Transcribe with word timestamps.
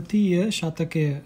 දෙවතිය 0.00 0.50
ශතකය. 0.50 1.20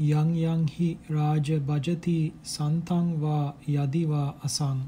යං 0.00 0.28
යං 0.44 0.60
හි 0.68 0.88
රාජ 1.08 1.48
බජති 1.60 2.32
සන්තං 2.44 3.08
වා 3.20 3.54
යදිවා 3.68 4.34
අසං. 4.40 4.78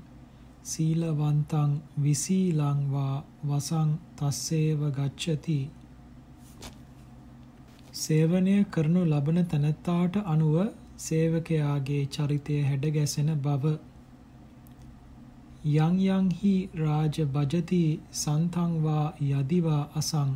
සීලවන්තං 0.64 1.72
විසීලං 1.98 2.84
වා 2.92 3.24
වසං 3.44 3.90
තස්සේව 4.16 4.86
ගච්ඡති. 4.92 5.58
සේවනය 7.94 8.56
කරනු 8.70 9.04
ලබන 9.06 9.42
තැනැත්තාට 9.46 10.22
අනුව 10.26 10.56
සේවකයාගේ 10.98 12.06
චරිතය 12.08 12.62
හැඩගැසෙන 12.62 13.36
බව. 13.40 13.76
යං 15.76 16.02
යං 16.08 16.32
හි 16.32 16.56
රාජ 16.78 17.22
බජති 17.28 17.84
සන්තං 18.14 18.82
වා 18.82 19.06
යදිවා 19.32 19.84
අසං. 19.94 20.34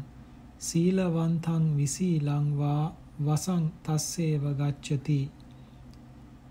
සීලවන්තං 0.59 1.65
විසීලං 1.77 2.47
වා 2.59 2.85
වසං 3.21 3.65
තස්සේව 3.85 4.45
ගච්ඡති. 4.55 5.21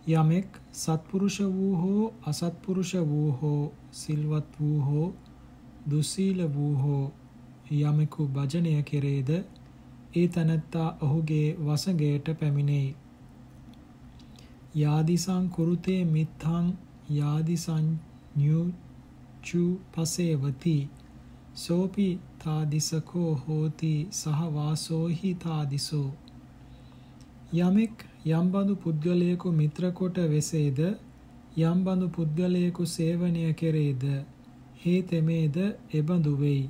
යමෙක් 0.10 0.50
සත්පුරුෂ 0.74 1.38
වූ 1.50 1.74
හෝ 1.76 2.04
අසත්පුරුෂ 2.24 2.92
වූ 3.06 3.32
හෝ 3.34 3.64
සිල්වත් 3.94 4.60
වූ 4.60 4.80
හෝ 4.82 5.08
දුස්සීල 5.90 6.40
වූ 6.50 6.74
හෝ 6.76 7.06
යමෙකු 7.72 8.22
භජනය 8.30 8.74
කෙරේද 8.84 9.30
ඒ 10.14 10.28
තනත්තා 10.30 10.90
ඔහුගේ 11.02 11.48
වසඟයට 11.60 12.28
පැමිණෙයි 12.40 12.96
යාදිසං 14.76 15.44
කුරුතේ 15.50 16.02
මිත්තං 16.06 16.66
යාදිසං 17.10 17.86
ඤුචු 18.38 19.64
පසේවති 19.92 20.78
සෝපි 21.56 22.10
තාදිසකෝ 22.48 23.32
හෝති 23.42 23.94
සහ 24.14 24.40
වාසෝහි 24.54 25.34
තාදිසෝ 25.40 26.10
යමෙක් 27.58 28.08
යම්බඳු 28.32 28.74
පුද්ගලයෙකු 28.78 29.52
මිත්‍ර 29.54 29.84
කොට 29.94 30.18
වෙසේද 30.30 30.80
යම්බඳු 31.58 32.08
පුද්ගලයෙකු 32.10 32.84
සේවනය 32.88 33.54
කෙරේද 33.54 34.04
හේ 34.78 35.02
තෙමේද 35.04 35.56
එබඳු 35.92 36.34
වෙයි. 36.36 36.70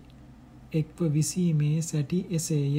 එක්ව 0.73 0.97
විසීමේ 1.07 1.81
සැටි 1.81 2.19
එසේය. 2.31 2.77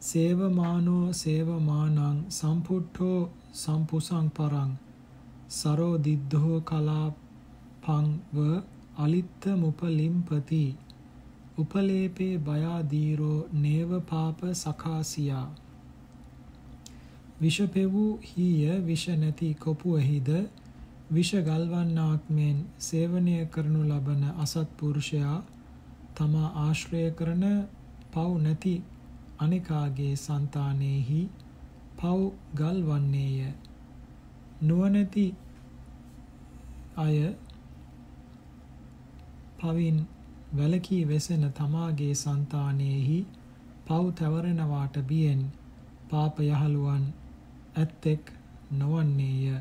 සේවමානෝ 0.00 1.12
සේවමානං 1.12 2.18
සම්පුට්ඨෝ 2.30 3.20
සම්පුසං 3.54 4.26
පරං 4.30 4.72
සරෝ 5.50 5.94
දිද්ධෝ 5.98 6.58
කලාපංව 6.62 8.36
අලිත්ත 8.96 9.42
මුපලිම්පති. 9.56 10.64
උපලේපේ 11.60 12.34
බයාදීරෝ 12.40 13.38
නේව 13.56 13.90
පාප 14.04 14.40
සකාසියා. 14.54 15.48
විෂ 17.40 17.58
පෙවූ 17.68 18.10
හීය 18.28 18.80
විෂ 18.86 19.04
නැති 19.16 19.48
කොපුවෙහිද? 19.56 20.30
විෂ 21.10 21.32
ගල්වන්නාක් 21.42 22.22
මෙන් 22.30 22.56
සේවනය 22.80 23.36
කරනු 23.48 23.80
ලබන 23.84 24.22
අසත්පුරුෂයා 24.38 25.38
තමා 26.14 26.50
ආශ්‍රය 26.58 27.04
කරන 27.12 27.44
පව් 28.12 28.28
නැති 28.42 28.74
අනිකාගේ 29.38 30.14
సంతානෙහි 30.18 31.20
පව් 31.96 32.18
ගල්වන්නේය. 32.54 33.52
නුවණැති 34.62 35.26
අය 36.98 37.18
පවින් 39.58 39.98
වැලකී 40.56 41.02
වෙසෙන 41.04 41.44
තමාගේ 41.52 42.14
సంతානෙහි 42.16 43.18
පව් 43.86 44.02
තවරනවාට 44.14 44.96
බියෙන් 45.04 45.42
පාප 46.08 46.40
යහළුවන් 46.42 47.04
ඇත්තෙක් 47.76 48.32
නොවන්නේය. 48.72 49.60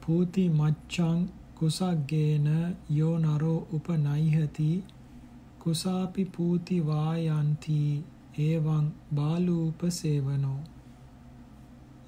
පූති 0.00 0.44
මච්ඡං 0.50 1.20
කුසග්ගේන 1.54 2.48
යෝ 2.90 3.14
නරෝ 3.18 3.58
උපනයිහති 3.72 4.70
කුසාපි 5.60 6.24
පූති 6.26 6.76
වායන්ති 6.86 7.78
එවං 8.40 8.86
බාලූපසේවනෝ 9.14 10.60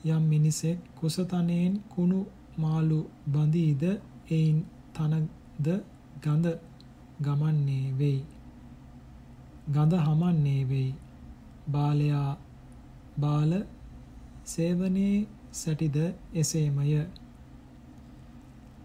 යම් 0.06 0.23
මිනිසෙක් 0.25 0.79
කුසතනෙන් 0.95 1.73
කුණු 1.89 2.19
මාළු 2.59 3.00
බඳීද 3.29 3.83
එයින් 4.31 4.59
තනද 4.95 5.67
ගඳ 6.23 6.47
ගමන්නේ 7.21 7.87
වෙයි. 7.95 8.21
ගඳ 9.69 9.93
හමන්නේ 10.03 10.62
වෙයි. 10.65 10.95
බාලයා 11.71 12.31
බාල 13.21 13.53
සේවනයේ 14.45 15.17
සැටිද 15.53 15.97
එසේමය. 16.34 16.93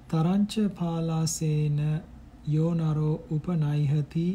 තරංච 0.10 0.54
පාලාසේන 0.78 1.80
යෝනරෝ 2.48 3.16
උපනයිහති 3.32 4.26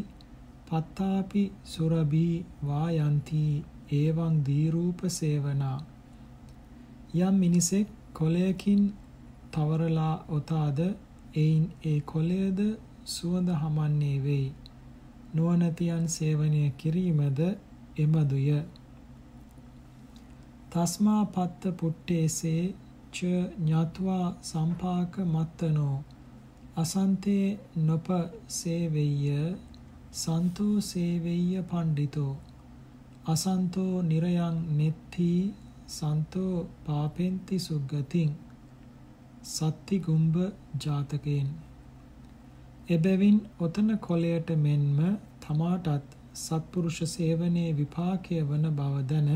පත්තාපි 0.67 1.43
සුරබී 1.65 2.35
වායන්ති 2.67 3.43
ඒවං 3.93 4.35
දීරූප 4.47 4.99
සේවනා. 5.11 5.79
යම් 7.17 7.35
මිනිසෙක් 7.37 7.89
කොලයකින් 8.13 8.83
තවරලා 9.53 10.15
ඔතාද 10.31 10.79
එයින් 11.35 11.65
ඒ 11.85 12.01
කොලයද 12.03 12.59
සුවඳ 13.09 13.49
හමන්නේ 13.57 14.19
වෙයි. 14.23 14.49
නුවණැතියන් 15.35 16.05
සේවනය 16.09 16.63
කිරීමද 16.79 17.41
එබඳුය 17.97 18.49
තස්මා 20.71 21.23
පත්ත 21.27 21.63
පුට්ටේසේ 21.79 22.63
ච 23.13 23.19
ඤත්වා 23.61 24.27
සම්පාක 24.43 25.13
මත්තනෝ. 25.27 25.97
අසන්තේ 26.77 27.47
නොප 27.79 28.09
සේවෙය්‍ය 28.49 29.39
සන්තෝ 30.15 30.75
සේවෙය්‍ය 30.81 31.63
පණ්ඩිතෝ. 31.63 32.33
අසන්තෝ 33.27 33.95
නිරයන් 34.03 34.59
නෙත්ති 34.79 35.31
සන්තෝ 35.89 36.55
පාපෙන්ති 36.85 37.57
සුග්ගතින්. 37.59 38.31
සත්ති 39.45 39.97
ගුම්බ 40.01 40.37
ජාතකයෙන්. 40.81 41.49
එබැවින් 42.88 43.38
ඔතන 43.59 43.88
කොලයට 43.99 44.49
මෙන්ම 44.56 44.99
තමාටත් 45.41 46.16
සත්පුරුෂ 46.34 46.99
සේවනයේ 47.06 47.72
විපාකය 47.75 48.37
වන 48.43 48.65
බව 48.72 48.94
දැන 49.04 49.28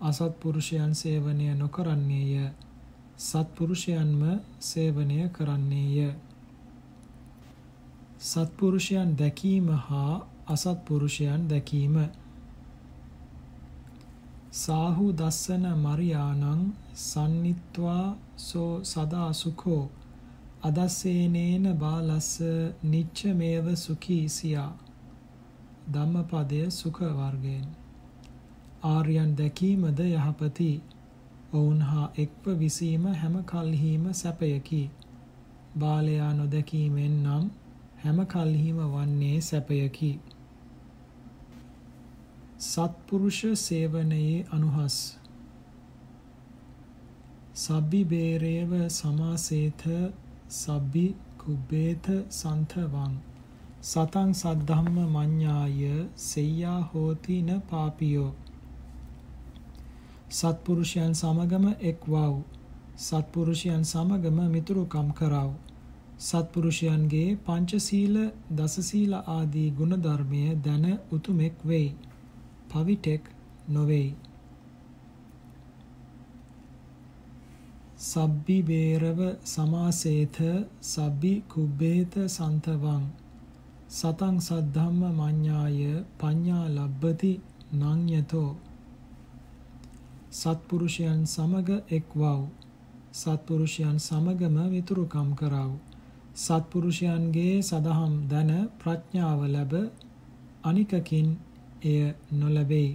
අසත්පුරුෂයන් 0.00 0.92
සේවනය 0.94 1.46
නොකරන්නේය. 1.54 2.50
සත්පුරුෂයන්ම 3.18 4.22
සේවනය 4.60 5.18
කරන්නේය. 5.30 6.14
සත්පුරුෂයන් 8.20 9.10
දැකීම 9.14 9.68
හා 9.80 10.14
අසත්පුරුෂයන් 10.46 11.48
දැකීම. 11.48 11.96
සාහු 14.54 15.12
දස්සන 15.14 15.64
මරියානං 15.76 16.62
සන්නිත්වා 16.94 18.16
සෝ 18.38 18.72
සදා 18.84 19.32
සුඛෝ 19.34 19.84
අදස්සේනේන 20.66 21.66
බාලස්ස 21.78 22.30
නිච්චමේව 22.84 23.66
සුඛී 23.76 24.28
සියා. 24.30 24.72
ධම්මපදය 25.88 26.60
සුඛ 26.72 27.00
වර්ගයෙන්. 27.12 27.66
ආර්යයන් 28.84 29.34
දැකීමද 29.36 30.00
යහපති. 30.02 30.70
ඔවුන් 31.52 31.80
හා 31.82 32.06
එක්ව 32.18 32.48
විසීම 32.58 33.04
හැම 33.14 33.36
කල්හිම 33.44 34.08
සැපයකි. 34.14 34.82
බාලයා 35.78 36.32
නොදැකීමෙන් 36.34 37.14
නම් 37.24 37.44
හැම 37.98 38.24
කල්හිම 38.26 38.82
වන්නේ 38.88 39.38
සැපයකි. 39.42 40.12
සත්පුරුෂ 42.60 43.40
සේවනයේ 43.60 44.44
අනුහස්. 44.50 44.98
සබ්බි 47.56 48.04
බේරේව 48.06 48.72
සමාසේත 48.90 49.82
සබ්බි 50.50 51.06
කුබ්බේත 51.38 52.06
සන්තවං 52.30 53.14
සතං 53.82 54.30
සද්ධම්ම 54.32 54.96
මඤ්ඤාය 55.08 55.80
සෙය්‍යා 56.22 56.80
හෝති 56.88 57.36
න 57.42 57.60
පාපියෝ 57.62 58.32
සත්පුරුෂයන් 60.30 61.14
සමගම 61.14 61.66
එක්වව් 61.82 62.34
සත්පුරුෂයන් 62.98 63.82
සමගම 63.84 64.38
මිතුරුකම් 64.48 65.08
කරව 65.12 65.50
සත්පුරුෂයන්ගේ 66.20 67.36
පංචශීල 67.38 68.16
දසශීල 68.52 69.12
ආදී 69.14 69.70
ගුණධර්මය 69.72 70.44
දැන 70.58 70.84
උතුමෙක් 71.10 71.56
වෙයි. 71.64 71.90
පවිටෙක් 72.68 73.22
නොවේයි. 73.68 74.14
සබ්බි 77.98 78.58
බේරව 78.62 79.20
සමාසේත 79.44 80.36
සබ්බි 80.82 81.34
කුබ්බේත 81.48 82.12
සන්තවං 82.28 83.04
සතං 83.90 84.36
සද්ධම්ම 84.38 85.00
මඤ්ඤාය 85.12 85.80
පඤ්ඤා 86.18 86.66
ලබ්බති 86.68 87.32
නඤ්‍යතෝ 87.72 88.50
සත්පුරුෂයන් 90.30 91.20
සමග 91.26 91.68
එක්වව් 91.90 92.22
සත්පුරුෂයන් 93.14 93.96
සමගම 93.98 94.56
විතුරුකම් 94.68 95.30
කරව 95.34 95.72
සත්පුරුෂයන්ගේ 96.36 97.62
සදහම් 97.62 98.14
දන 98.28 98.50
ප්‍රඥාව 98.78 99.40
ලැබ 99.48 99.72
අනිකකින් 100.62 101.28
එය 101.82 102.12
නොලැබෙයි. 102.32 102.90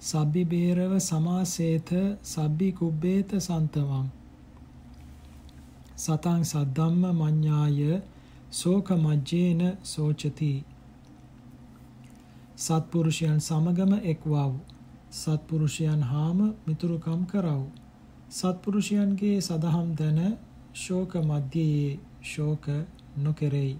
සබ්බි 0.00 0.42
බේරව 0.44 0.92
සමාසේත 1.00 1.90
සබ්බි 2.24 2.68
කුබ්බේත 2.72 3.30
සන්තවං। 3.38 4.06
සතං 5.94 6.42
සද්ධම්ම 6.42 7.02
මඤ්ඤාය 7.12 8.00
සෝක 8.50 8.88
මජ්ජේන 8.98 9.62
සෝචති। 9.84 10.54
සත්පුරුෂයන් 12.56 13.38
සමගම 13.40 13.92
එක්වව්। 14.04 14.54
සත්පුරුෂයන් 15.12 16.02
හාම 16.04 16.38
මිතුරුකම් 16.66 17.20
කරව। 17.26 17.62
සත්පුරුෂයන්ගේ 18.30 19.38
සදහම් 19.40 19.88
දැන 19.94 20.20
ශෝක 20.74 21.12
මධ්‍යයේ 21.22 21.98
ශෝක 22.24 22.64
නොකෙරෙයි। 23.16 23.76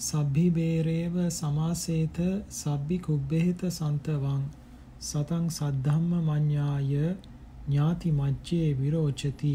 සබ්බි 0.00 0.46
බේරේව 0.50 1.14
සමාසේත 1.30 2.18
සබ්බි 2.50 2.96
කුබ්බේත 2.98 3.60
සන්තවං। 3.70 4.42
සතං 5.00 5.44
සද්ධම්ම 5.48 6.10
මඤ්ඤාය 6.22 6.92
ඥාති 7.66 8.10
මජ්ජේ 8.12 8.70
විරෝචති. 8.74 9.54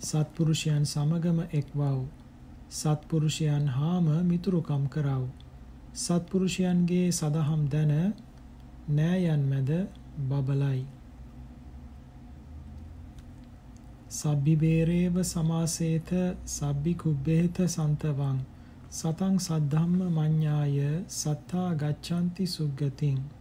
සත්පුරුෂයන් 0.00 0.84
සමගම 0.84 1.38
එක්වව්. 1.52 2.00
සත්පුරුෂයන් 2.70 3.64
හාම 3.68 4.06
මිතුරුකම් 4.24 4.84
කරව. 4.88 5.24
සත්පුරුෂයන්ගේ 5.94 7.06
සදහම් 7.12 7.62
දැන 7.68 7.94
නෑයන් 8.90 9.42
මැද 9.44 9.70
බබලයි. 10.26 10.84
සබ්බි 14.10 14.54
බේරේව 14.56 15.16
සමාසේත 15.24 16.10
සබ්බි 16.48 16.94
කුබ්බේත 16.96 17.56
සන්තවං. 17.66 18.38
සතං 18.90 19.34
සද්ධම්ම 19.38 19.98
මඤ්ඤාය 20.12 20.78
සත්තා 21.10 21.68
ගච්ඡanti 21.74 22.44
සුග්ගතින්. 22.48 23.37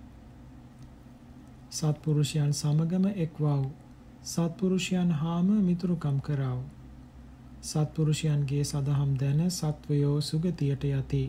සත්පුරුෂයන් 1.69 2.51
සමගම 2.53 3.05
එක්වව් 3.17 3.63
සත්පුරුෂයන් 4.23 5.09
හාම 5.13 5.47
මිතුරුකම් 5.61 6.17
කරව 6.21 6.59
සත්පුරුෂයන්ගේ 7.61 8.63
සදහම් 8.63 9.11
දැන 9.15 9.41
සත්වයෝ 9.51 10.21
සුගතියට 10.21 10.83
යති. 10.85 11.23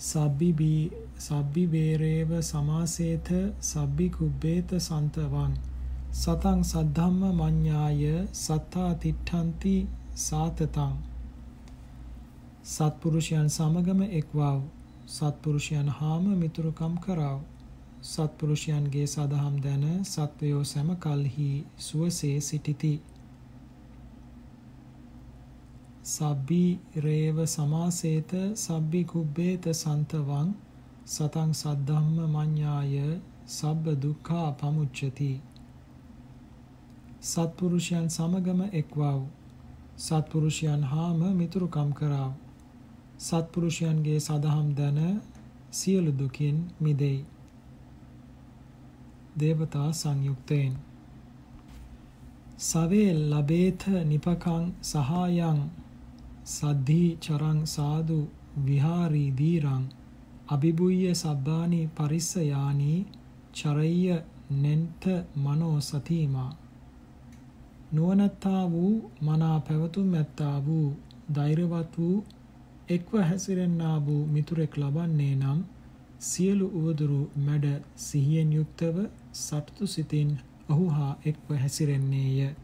සබ්බි 0.00 0.50
බී 0.52 0.90
සබ්බි 1.18 1.64
බේරේව 1.66 2.30
සමාසේත 2.42 3.28
සබ්බි 3.62 4.06
කුබ්බේත 4.10 4.70
සන්තවං. 4.78 5.52
සතං 6.14 6.60
සද්ධම්ම 6.64 7.22
මඤ්ඤාය 7.34 8.02
සත්තා 8.34 8.94
තිට්ඨಂತಿ 8.96 9.76
සාතතං. 10.16 10.94
සත්පුරුෂයන් 12.66 13.48
සමගම 13.48 14.02
එක්වව් 14.12 14.42
සත්පුරුෂයන් 15.08 15.88
හාම 15.90 16.24
මිතුරුකම් 16.36 16.94
කරව 16.98 17.38
සත්පුරුෂයන්ගේ 18.00 19.06
සදහම් 19.06 19.54
දැන 19.60 20.04
සත්වයෝ 20.04 20.64
සැම 20.64 20.90
කල්හි 20.96 21.64
සුවසේ 21.78 22.40
සිටිති. 22.40 22.94
සබ්බි 26.04 26.78
රේව 26.96 27.38
සමාසේත 27.46 28.30
සබ්බි 28.56 29.04
කුබ්බේත 29.04 29.64
සන්තවං 29.72 30.48
සතං 31.06 31.50
සද්ධම්ම 31.52 32.16
මඤ්ඤාය 32.28 32.94
සබ්බ 33.48 33.84
දුක්ඛා 33.96 34.48
පමුච්ඡති. 34.52 35.32
සත්පුරුෂයන් 37.22 38.06
සමගම 38.08 38.60
එක්වව්. 38.72 39.22
සත්පුරුෂයන් 39.98 40.82
හාම 40.84 41.20
මිතුරුකම් 41.36 41.90
කරව. 41.92 42.30
සත්පුරුෂයන්ගේ 43.18 44.20
සදහම් 44.20 44.68
දැන 44.74 45.20
සියලු 45.72 46.12
දුකින් 46.12 46.56
මිදෙයි. 46.80 47.37
දේවතා 49.40 49.90
සංයුක්තයෙන්. 49.92 50.72
සවේ 52.60 53.10
ලබේත 53.24 53.82
නිපකං 54.04 54.64
සහායං 54.82 55.60
සද්ධී 56.46 57.10
චරං 57.18 57.60
සාදු 57.66 58.20
විහාරී 58.66 59.30
දීරං 59.32 59.84
අභිභුය්‍ය 60.48 61.14
සබ්බානි 61.14 61.80
පරිස්සයානි 61.96 62.94
චරය්‍ය 63.54 64.16
නෙන්ත 64.56 65.04
මනෝ 65.36 65.76
සතිමා. 65.80 66.52
නුවණැත්තා 67.92 68.64
වූ 68.70 69.10
මනා 69.22 69.58
පැවතුම් 69.60 70.14
ඇත්තා 70.14 70.56
වූ 70.64 70.88
ධෛර්යවත් 71.34 71.92
වූ 71.98 72.16
එක්ව 72.88 73.12
හැසිරෙන්නා 73.20 73.96
වූ 74.06 74.22
මිතුරෙක් 74.26 74.76
ලබන්නේ 74.76 75.34
නම් 75.36 75.60
සියලු 76.20 76.66
උවදුරු 76.78 77.20
මැඩ 77.38 77.66
සිහියෙන් 77.98 78.52
යුක්තව 78.52 78.96
සතුටු 79.32 79.86
සිතින් 79.86 80.30
ඔහු 80.70 80.88
හා 80.88 81.16
එක්ව 81.24 81.52
හැසිරෙන්නේය. 81.56 82.54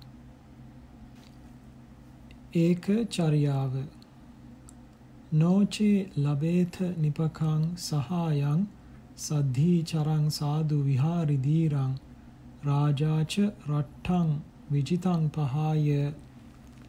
ඒක 2.55 2.84
චර්යාව 3.11 3.75
නෝචේ 5.32 5.99
ලබේත 6.16 6.76
නිපකං 6.99 7.62
සහායං 7.76 8.66
සද්ධී 9.16 9.82
චරං 9.82 10.26
සාදු 10.31 10.78
විහාරි 10.84 11.37
දීරං 11.37 11.93
රාජාච 12.64 13.34
රට්ඨං 13.69 14.31
විජිතං 14.72 15.25
පහාය. 15.31 15.88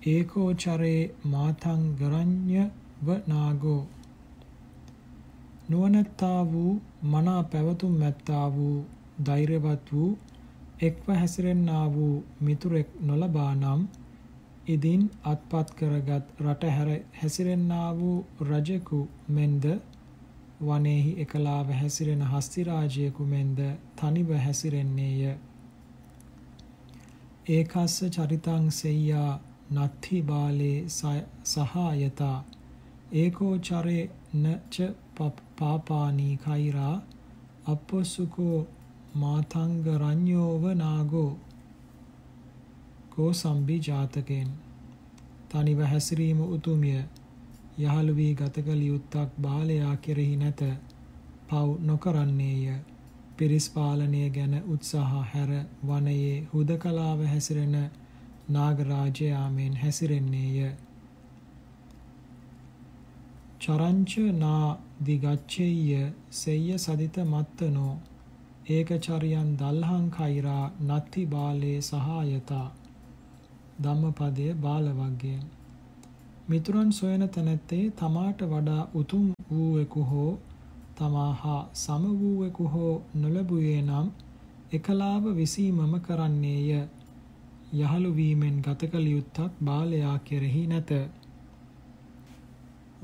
ඒකෝචරේ 0.08 1.02
මාතං 1.26 1.82
ගරඤ්‍ය 1.96 2.64
ව 3.06 3.18
නාගෝ. 3.28 3.82
නුවණැත්තා 5.70 6.42
වූ 6.52 6.82
මනා 7.04 7.44
පැවතුම් 7.44 7.94
මැත්තා 7.98 8.48
වූ 8.56 8.86
ධෛර්යවත් 9.20 9.92
වූ 9.92 10.12
එක්ව 10.82 11.06
හැසිරෙන්නා 11.14 11.86
වූ 11.90 12.16
මිතුරෙක් 12.42 12.90
නොලබා 13.02 13.52
නම් 13.56 13.82
ඉදින් 14.68 15.04
අත්පත් 15.24 15.70
කරගත් 15.74 16.26
රට 16.42 16.64
හැර 16.70 16.90
හැසිරෙන්නා 17.14 17.90
වූ 17.96 18.18
රජෙකු 18.42 19.02
මෙන්ද 19.30 19.66
වනයේහි 20.62 21.12
එකලාව 21.18 21.68
හැසිරෙන 21.74 22.24
හස්තිරාජයෙකු 22.24 23.24
මෙන්ද 23.26 23.60
තනිව 23.96 24.30
හැසිරෙන්නේය. 24.38 25.22
ඒකස්ස 27.48 27.98
චරිතං 28.10 28.66
සෙය්‍යා 28.72 29.32
නත්ථි 29.74 30.22
බාලේ 30.22 30.78
සහායතා 31.46 32.38
ඒකෝ 33.14 33.56
චරේ 33.60 34.04
නච 34.36 34.76
පාපානී 35.60 36.38
කෛරා 36.38 36.96
අපොසුකෝ 37.66 38.58
මාතංග 39.16 39.86
රඤ්ඤෝව 39.96 40.64
නාගෝ 40.76 41.32
කෝසම්බි 43.10 43.76
ජාතකෙන් 43.80 44.48
තනිව 45.50 45.80
හැසිරීම 45.84 46.40
උතුම්ය. 46.48 46.90
යහළු 47.78 48.16
වී 48.16 48.34
ගත 48.36 48.56
කළ 48.62 48.82
යුත්තක් 48.84 49.30
බාලයා 49.42 49.96
කෙරෙහි 49.98 50.36
නැත 50.38 50.62
පව් 51.48 51.68
නොකරන්නේය. 51.82 52.66
පිරිස් 53.38 53.68
පාලනය 53.70 54.24
ගැන 54.30 54.56
උත්සාහ 54.68 55.12
හැර 55.26 55.52
වනයේ 55.84 56.34
හුදකලාව 56.52 57.24
හැසිරෙන 57.26 57.78
නාගරාජයාමෙන් 58.50 59.76
හැසිරෙන්නේය. 59.76 60.58
චරංච 63.62 64.12
නා 64.34 64.68
දිගච්ඡෙය්‍ය 65.06 66.04
සෙය්‍ය 66.32 66.78
සදිත 66.80 67.16
මත්තනෝ 67.26 67.94
ඒකචරියන් 68.66 69.50
දල්හං 69.58 70.06
කෛරා 70.10 70.72
නත්ති 70.84 71.26
බාලේ 71.26 71.82
සහායතා. 71.82 72.68
ධම්මපදයේ 73.82 74.54
බාලවග්ගයෙන්. 74.56 75.44
මිතුරන් 76.50 76.90
සොයන 76.92 77.26
තැනැත්තේ 77.30 77.84
තමාට 77.92 78.42
වඩා 78.46 78.88
උතුම් 78.94 79.28
වූවෙකු 79.52 80.04
හෝ 80.04 80.32
තමා 80.96 81.30
හා 81.36 81.62
සම 81.76 82.10
වූවෙකු 82.20 82.68
හෝ 82.68 82.96
නොලැබුවේ 83.16 83.82
නම් 83.82 84.10
එකලාව 84.74 85.24
විසීමම 85.36 85.96
කරන්නේය. 86.02 86.82
යහළු 87.76 88.16
වීමෙන් 88.16 88.60
ගත 88.62 88.92
කළ 88.92 89.08
යුත්තක් 89.08 89.64
බාලයා 89.64 90.18
කෙරෙහි 90.24 90.68
නැත. 90.68 90.92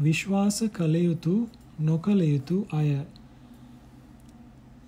විශ්වාස 0.01 0.61
කළ 0.73 0.95
යුතු 0.97 1.39
නොකළ 1.81 2.21
යුතු 2.25 2.63
අය. 2.73 2.91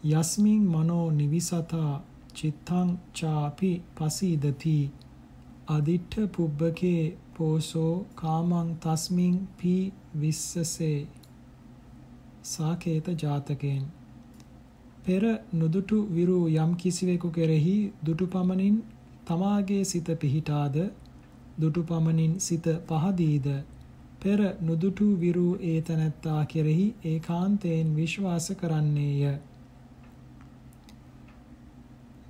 යස්මින් 0.04 0.64
මනෝ 0.68 1.12
නිවිසතා 1.12 2.04
චිත්තං 2.36 2.90
චාපි 3.14 3.72
පසීදති. 3.96 4.78
අදිඨ 5.68 6.18
පුබ්බකේ 6.28 7.18
පෝසෝ 7.36 8.06
කාමං 8.16 8.70
තස්මින් 8.78 9.36
පී 9.58 9.94
විස්සසේ. 10.20 11.08
සාකේත 12.44 13.08
ජාතකයෙන්. 13.22 13.84
පෙර 15.06 15.24
නුදුටු 15.54 16.00
විරු 16.10 16.40
යම් 16.48 16.76
කිසිවෙකු 16.76 17.32
කෙරෙහි 17.32 17.78
දුටු 18.06 18.28
පමණින් 18.28 18.76
තමාගේ 19.26 19.84
සිත 19.86 20.08
පිහිටාද? 20.20 20.76
දුටු 21.62 21.84
පමණින් 21.84 22.36
සිත 22.40 22.68
පහදීද? 22.88 23.48
පෙර 24.20 24.40
නුදුටු 24.62 25.08
විරු 25.18 25.48
ඒ 25.64 25.80
තනත්තා 25.82 26.46
කෙරෙහි 26.46 26.86
ඒකාන්තයෙන් 27.06 27.96
විශ්වාස 27.96 28.52
කරන්නේය. 28.52 29.40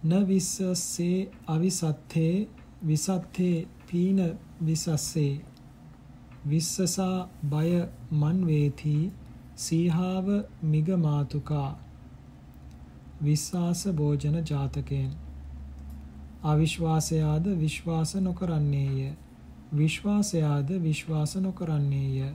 න 0.04 0.28
විස්සස්සේ 0.28 1.32
අවිසත්තේ 1.48 2.48
විසත්තේ 2.88 3.68
පීන 3.88 4.20
විසස්සේ. 4.66 5.42
විස්සසා 6.50 7.30
බය 7.44 7.70
මන් 8.12 8.46
වේති 8.46 9.12
සීහාව 9.58 10.28
මිගමාතුකා 10.64 11.70
විශ්වාස 13.24 13.84
භෝජන 13.90 14.38
ජාතකයෙන්. 14.44 15.12
අවිශ්වාසයාද 16.44 17.46
විශ්වාස 17.60 18.16
නොකරන්නේය. 18.18 19.14
විශ්වාසයාද 19.76 20.70
විශ්වාස 20.84 21.36
නොකරන්නේය. 21.38 22.34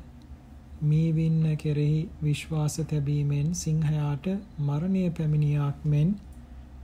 මීවින්න 0.83 1.57
කෙරෙහි 1.57 2.09
විශ්වාස 2.23 2.77
තැබීමෙන් 2.87 3.55
සිංහයාට 3.55 4.27
මරණය 4.61 5.05
පැමිණියාක් 5.11 5.85
මෙන් 5.85 6.17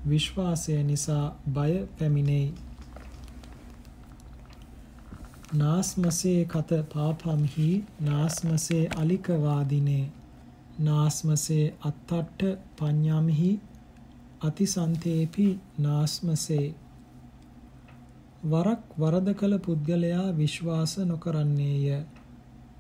විශ්වාසය 0.09 0.83
නිසා 0.83 1.27
බය 1.49 1.73
පැමිණෙයි. 1.99 2.55
නාස්මසේ 5.55 6.45
කත 6.45 6.71
පාපම්හි 6.95 7.69
නාස්මසේ 8.01 8.85
අලිකවාදිනේ. 8.97 10.05
නාස්මසේ 10.81 11.75
අත්තට්ට 11.81 12.43
පඤ්ඤාමිහි 12.79 13.51
අතිසන්තේපි 14.41 15.47
නාස්මසේ. 15.79 16.75
වරක් 18.51 18.83
වරද 18.99 19.29
කළ 19.35 19.59
පුද්ගලයා 19.59 20.27
විශ්වාස 20.37 20.99
නොකරන්නේය. 21.05 21.87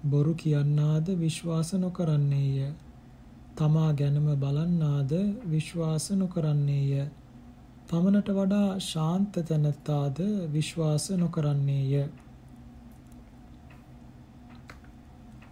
බොරු 0.07 0.35
කියන්නාද 0.35 1.07
විශ්වාස 1.19 1.75
නොකරන්නේය. 1.75 2.73
තමා 3.57 3.91
ගැනම 3.95 4.25
බලන්නාද 4.37 5.13
විශ්වාස 5.49 6.07
නොකරන්නේය. 6.15 7.05
පමණට 7.89 8.31
වඩා 8.33 8.69
ශාන්ත 8.83 9.39
තැනැත්තාද 9.43 10.19
විශ්වාස 10.53 11.07
නොකරන්නේය. 11.19 12.03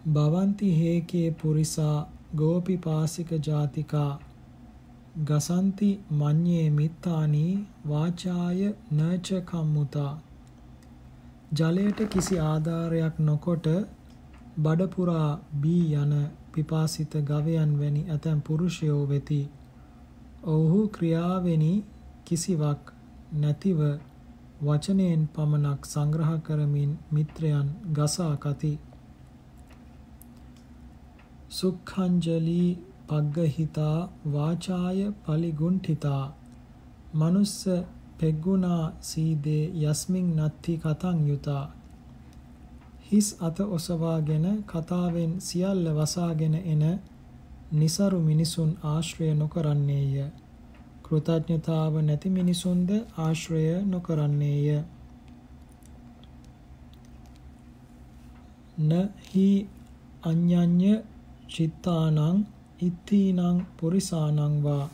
භවಂತಿ 0.09 0.73
හේකේ 0.73 1.29
පුරිසා 1.37 1.97
ගෝපිපාසික 2.35 3.33
ජාතිකා 3.41 4.11
ගසන්ති 5.23 5.89
මඤ්ඤේ 6.13 6.67
මිත්තානි 6.71 7.45
වාචාය 7.87 8.61
නච 8.93 9.41
කම්මුතා. 9.45 10.13
ජලයට 11.55 11.99
කිසි 12.11 12.39
ආධාරයක් 12.43 13.19
නොකොට 13.21 13.67
බඩ 14.59 14.87
පුරා 14.91 15.29
බී 15.57 15.83
යන 15.97 16.13
පිපාසිත 16.53 17.13
ගවයන් 17.27 17.71
වැනි 17.79 18.01
ඇතැම් 18.07 18.39
පුරුෂයෝ 18.41 19.01
වෙති. 19.09 19.41
ඔවුහු 20.45 20.81
ක්‍රියාවෙනි 20.89 21.73
කිසිවක් 22.25 22.81
නැතිව 23.35 23.79
වචනයෙන් 24.61 25.23
පමණක් 25.35 25.81
සංග්‍රහ 25.85 26.31
කරමින් 26.45 26.91
මිත්‍රයන් 27.11 27.67
ගසා 27.93 28.35
කති. 28.37 28.73
සුක්ඛංජලි 31.51 32.63
පග්ගහිතා 33.07 33.97
වාචාය 34.33 34.99
පලිගුණ්ඨිතා 35.23 36.23
මනුස්ස 37.13 37.57
පෙග්ගුණා 38.19 38.83
සීදේ 39.01 39.63
යස්මින් 39.83 40.27
නත්ති 40.37 40.73
කතං 40.77 41.19
යුතා 41.27 41.63
හිස් 43.13 43.27
අත 43.39 43.59
ඔසවාගෙන 43.59 44.45
කතාවෙන් 44.63 45.33
සියල්ල 45.39 45.87
වසාගෙන 45.93 46.55
එන 46.65 46.83
નિසරු 47.73 48.19
මිනිසුන් 48.19 48.71
ආශ්‍රය 48.83 49.27
නොකරන්නේය. 49.33 50.15
කෘතඥතාව 51.03 51.93
නැති 52.01 52.29
මිනිසුන්ද 52.29 52.89
ආශ්‍රය 53.17 53.65
නොකරන්නේය. 53.85 54.67
නහි 58.81 59.49
අඤ්ඤඤ්ඤ 60.23 60.93
චිත්තානං 61.47 62.39
ඉත්තීනං 62.79 63.59
පුරිසානං 63.77 64.55
වා 64.63 64.85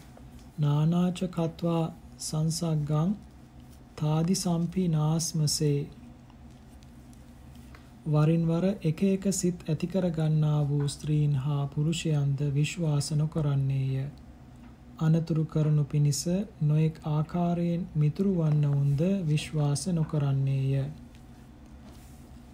නානාච 0.59 1.19
කତ୍වා 1.29 1.85
සංසග්ගං 2.19 3.15
තාදි 3.97 4.35
සම්පි 4.35 4.83
නාස්මසේ 4.89 5.79
වරින් 8.09 8.43
වර 8.45 8.65
එක 8.83 8.99
එක 9.05 9.25
සිත් 9.33 9.57
ඇති 9.65 9.87
කර 9.87 10.05
ගන්නා 10.11 10.61
වූ 10.65 10.87
ස්ත්‍රීන් 10.87 11.33
හා 11.37 11.63
පුරුෂයන්ද 11.67 12.39
විශ්වාස 12.53 13.07
නොකරන්නේය. 13.13 13.93
අනතුරු 14.99 15.43
කරනු 15.45 15.83
පිණිස 15.85 16.21
නොඑක් 16.63 16.95
ආකාරයෙන් 17.07 17.83
මිතුරු 17.95 18.31
වන්නවුන්ද 18.35 19.01
විශ්වාස 19.25 19.83
නොකරන්නේය. 19.89 20.73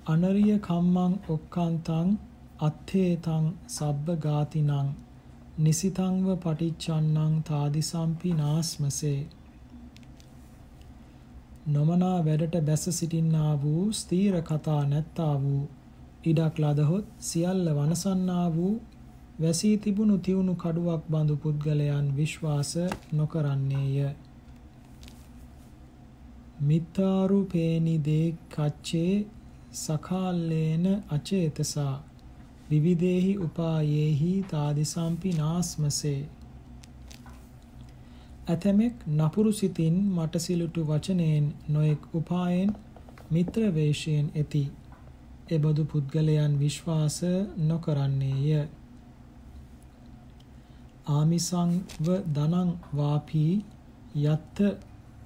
අනරිය 0.07 0.51
කම්මං 0.59 1.13
ඔක්කාන්තං 1.29 2.09
අත්තේතං 2.61 3.45
සබ්බ 3.69 4.19
ගාතිනං 4.19 4.91
නිසිතංව 5.59 6.27
පටිච්චන්නං 6.39 7.33
තාදිසම්පි 7.43 8.31
නාස්මසේ 8.33 9.19
නොමනා 11.65 12.17
වැඩට 12.25 12.55
බැස 12.61 12.83
සිටින්නා 12.91 13.53
වූ 13.61 13.83
ස්ථීර 13.91 14.35
කතා 14.41 14.81
නැත්තා 14.85 15.35
වූ 15.41 15.61
ඉඩක් 16.23 16.59
ලදහොත් 16.59 17.07
සියල්ල 17.19 17.69
වනසන්නා 17.71 18.45
වූ 18.55 18.73
වැසී 19.39 19.77
තිබුණු 19.77 20.17
තිවුණු 20.19 20.55
කඩුවක් 20.55 21.07
බඳු 21.09 21.35
පුද්ගලයන් 21.37 22.07
විශ්වාස 22.15 22.71
නොකරන්නේය. 23.11 23.97
මිත්තාරුපේනි 26.61 27.95
දේ 27.99 28.27
කච්චේ 28.49 29.25
සකාල්ලේන 29.73 30.85
අචේතසා. 31.09 31.95
විවිදේහි 32.69 33.37
උපායේහි 33.39 34.31
තාදිසම්පි 34.49 35.33
නාස්මසේ 35.33 36.19
ඇතමෙක් 38.47 38.95
නපුරු 39.09 39.51
සිතින් 39.51 39.95
මට 40.11 40.33
සිලුටු 40.39 40.81
වචනයෙන් 40.83 41.45
නොඑක් 41.69 42.01
උපායෙන් 42.13 42.71
මිත්‍ර 43.31 43.61
වේශයෙන් 43.71 44.27
ඇති 44.33 44.63
එබඳු 45.47 45.83
පුද්ගලයන් 45.85 46.53
විශ්වාස 46.59 47.17
නොකරන්නේය. 47.61 48.51
ආමිසංව 51.09 52.07
දනං 52.35 52.69
වාපී 52.95 53.53
යත්ත 54.25 54.57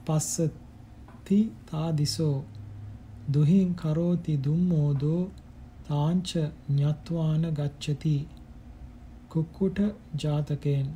පස්සති 0.05 1.39
තාදිසෝ. 1.65 2.38
දුහින් 3.33 3.69
කරෝති 3.75 4.33
දුම්මෝදෝ 4.43 5.21
තාංච 5.88 6.29
ඤත්වාන 6.69 7.43
ගච්ඡති. 7.53 8.17
කුක්කුට 9.29 9.77
ජාතකයෙන් 10.21 10.88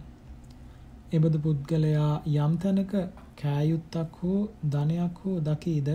එබඳු 1.13 1.37
පුද්ගලයා 1.39 2.13
යම් 2.35 2.53
තැනක 2.57 2.93
කෑයුත්තක් 3.39 4.13
හෝ 4.19 4.39
ධනයක් 4.71 5.17
හෝ 5.21 5.37
දකීද 5.39 5.89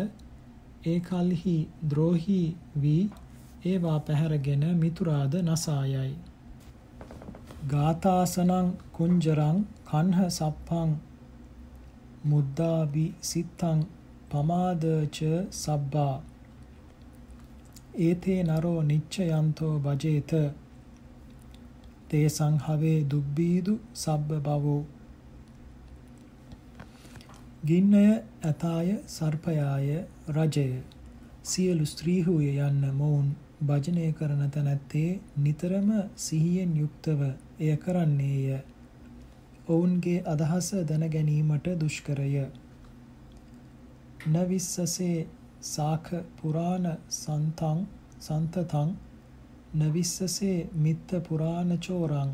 ඒ 0.85 0.99
කල්හි 1.01 1.57
ද්‍රෝහි 1.91 2.43
වී 2.83 3.05
ඒවා 3.65 3.99
පැහැරගෙන 4.01 4.65
මිතුරාද 4.77 5.35
නසායයි. 5.41 6.13
ගාථාසනං 7.71 8.69
කුංජරං 8.93 9.59
කන්හ 9.87 10.21
සප්පං 10.29 10.91
මුද්දාබි 12.25 13.07
සිත්තං 13.23 13.81
පමාදච 14.31 15.19
සබ්බා. 15.55 16.17
ඒතේ 18.01 18.41
නරෝ 18.45 18.81
නිච්චයන්තෝ 18.83 19.75
බජේත 19.81 20.33
තේ 22.09 22.29
සංහවේ 22.29 22.99
දුබ්බීදු 23.11 23.75
සබ්බ 23.97 24.41
බවෝ. 24.47 24.81
ගින්නය 27.63 28.23
ඇතාය 28.45 28.89
සර්පයාය 29.09 30.05
රජය. 30.31 30.83
සියලු 31.45 31.87
ස්ත්‍රීහුය 31.87 32.51
යන්න 32.61 32.85
මොවුන් 32.95 33.29
භජනය 33.63 34.13
කරන 34.13 34.51
තැනැත්තේ 34.51 35.21
නිතරම 35.37 35.89
සිහියෙන් 36.17 36.77
යුක්තව 36.77 37.25
එය 37.61 37.73
කරන්නේය. 37.77 38.61
ඔවුන්ගේ 39.69 40.23
අදහස 40.25 40.69
දැන 40.85 41.05
ගැනීමට 41.09 41.67
දුෂ්කරය. 41.81 42.47
නවිස්සසේ 44.29 45.27
සාඛ 45.65 46.15
පුරාණ 46.37 46.89
සන්තං 47.11 47.85
සන්තතං. 48.21 48.97
නවිස්සසේ 49.77 50.57
මිත්ත 50.77 51.19
පුරාණ 51.29 51.79
චෝරං. 51.81 52.33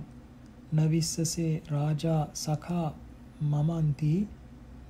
නවිස්සසේ 0.74 1.52
රාජා 1.70 2.22
සඛා 2.36 2.88
මමන්ති. 3.42 4.14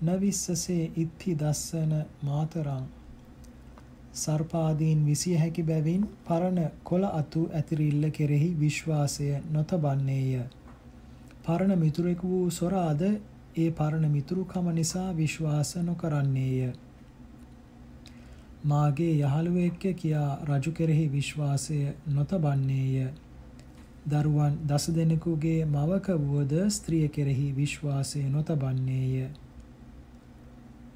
නවිස්සසේ 0.05 0.91
ඉත්ති 0.97 1.37
දස්සන 1.37 1.95
මාතරං 2.23 2.91
සර්පාදීන් 4.17 5.07
විසිය 5.07 5.37
හැකි 5.37 5.63
බැවින් 5.65 6.11
පරණ 6.27 6.61
කොළ 6.85 7.07
අතු 7.13 7.47
ඇතිරිල්ල 7.53 8.11
කෙරෙහි 8.13 8.51
විශ්වාසය 8.59 9.31
නොතබන්නේය 9.53 10.45
පරණ 11.43 11.79
මිතුරෙකු 11.79 12.29
වූ 12.29 12.51
සොරාද 12.53 13.03
ඒ 13.57 13.71
පරණ 13.71 14.07
මිතුරුකම 14.09 14.69
නිසා 14.71 15.11
විශ්වාස 15.13 15.71
නොකරන්නේය. 15.79 16.73
මාගේ 18.65 19.11
යහළුවෙක්ය 19.19 19.93
කියා 19.95 20.31
රජු 20.45 20.73
කෙරෙහි 20.73 21.05
විශ්වාසය 21.09 21.77
නොතබන්නේය. 22.09 23.05
දරුවන් 24.09 24.57
දස 24.65 24.87
දෙනෙකුගේ 24.93 25.61
මවක 25.67 26.17
වුවද 26.23 26.55
ස්ත්‍රිය 26.71 27.09
කෙරෙහි 27.11 27.47
විශ්වාසය 27.55 28.23
නොතබන්නේය. 28.31 29.29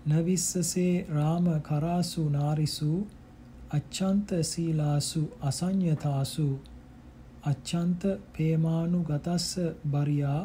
නවිස්සසේ 0.08 1.06
රාම 1.10 1.46
කරාසු 1.62 2.22
නාරිසු 2.30 2.92
අච්ඡන්ත 3.70 4.30
සීලාසු 4.42 5.22
අසඤ්ඤතාසු 5.42 6.46
අච්ඡන්ත 7.44 8.06
පේමානු 8.32 9.00
ගතස්ස 9.04 9.50
බරියා 9.86 10.42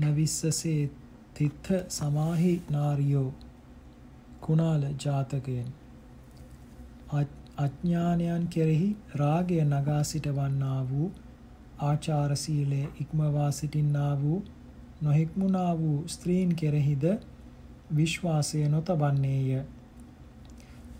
නවිස්සසේ 0.00 0.82
තිත්ත 1.34 1.66
සමාහි 1.90 2.52
නාරියෝ. 2.70 3.30
කුණාල 4.40 4.84
ජාතකයෙන්. 4.98 5.68
අඥානයන් 7.58 8.46
කෙරෙහි 8.48 8.88
රාගය 9.16 9.60
නගා 9.64 10.02
සිටවන්නා 10.04 10.80
වූ 10.88 11.12
ආචාර 11.82 12.36
සීලයේ 12.36 12.88
ඉක්මවා 13.00 13.50
සිටින්නා 13.52 14.12
වූ 14.20 14.40
නොහික්මුණා 15.02 15.72
වූ 15.78 15.98
ස්ත්‍රීන් 16.08 16.56
කෙරෙහිද 16.56 17.04
විශ්වාසය 17.90 18.68
නොතබන්නේය. 18.68 19.62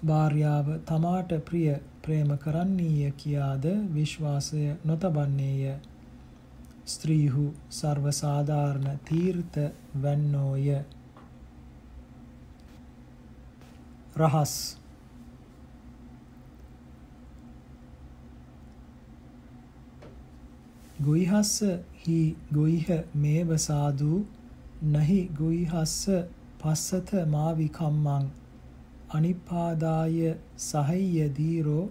භාර්යාව 0.04 0.66
තමාට 0.84 1.32
ප්‍රිය 1.44 1.74
ප්‍රේම 2.02 2.36
කරන්නීය 2.38 3.12
කියාද 3.14 3.64
විශ්වාසය 3.90 4.76
නොතබන්නේය. 4.84 5.74
ස්ත්‍රීහු 6.86 7.44
සර්ව 7.70 8.10
සාධාරණ 8.12 8.98
තීර්ථ 9.04 9.58
වැන්නෝය 9.96 10.66
රහස් 14.16 14.54
ගොයිහස්ස 21.00 21.54
හි 22.00 22.18
ගොයිහ 22.52 23.00
මේව 23.16 23.56
සාදු 23.60 24.20
නහි 24.84 25.20
ගොයිහස්ස 25.34 25.96
පස්සත 26.64 27.10
මාවි 27.28 27.68
කම්මං 27.70 28.28
අනිපාදාය 29.10 30.20
සහය්‍ය 30.58 31.24
දීරෝ 31.36 31.82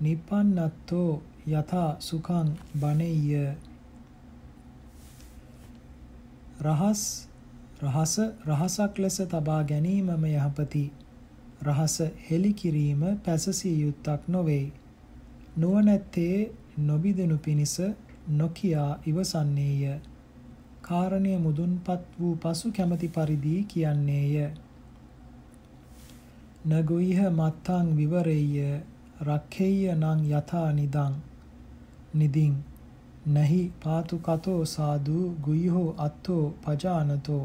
නිපන්නත්තෝ 0.00 1.10
යථා 1.48 1.90
සුඛං 2.00 2.48
බණෙය්‍ය. 2.76 3.42
රහස් 6.60 7.02
රහස 7.82 8.14
රහසක් 8.46 8.98
ලෙස 8.98 9.18
තබා 9.26 9.62
ගැනීමම 9.64 10.24
යහපති. 10.26 10.84
රහස 11.62 11.96
හෙලි 12.26 12.52
කිරීම 12.54 13.02
පැසසිය 13.24 13.76
යුත්තක් 13.76 14.28
නොවේ. 14.28 14.64
නුවණැත්තේ 15.56 16.36
නොබිදෙනු 16.82 17.38
පිණිස 17.38 17.76
නොකියා 18.30 18.92
ඉවසන්නේය. 19.06 20.00
කාරණය 20.88 21.32
මුදුන්පත් 21.38 22.02
වූ 22.20 22.34
පසු 22.36 22.72
කැමැති 22.72 23.08
පරිදි 23.08 23.54
කියන්නේය. 23.64 24.36
නගොයිහ 26.68 27.20
මත්තං 27.30 27.86
විවරෙය්‍ය 27.96 28.56
රක්ඛෙය්‍ය 29.20 29.82
නං 29.94 30.20
යථා 30.30 30.70
නිදං. 30.72 31.14
නිදින් 32.14 32.54
නහි 33.28 33.62
පාතු 33.84 34.18
කතෝ 34.18 34.62
සාදු 34.66 35.18
ගුයිහෝ 35.42 35.94
අත්තෝ 35.98 36.44
පජානතෝ. 36.64 37.44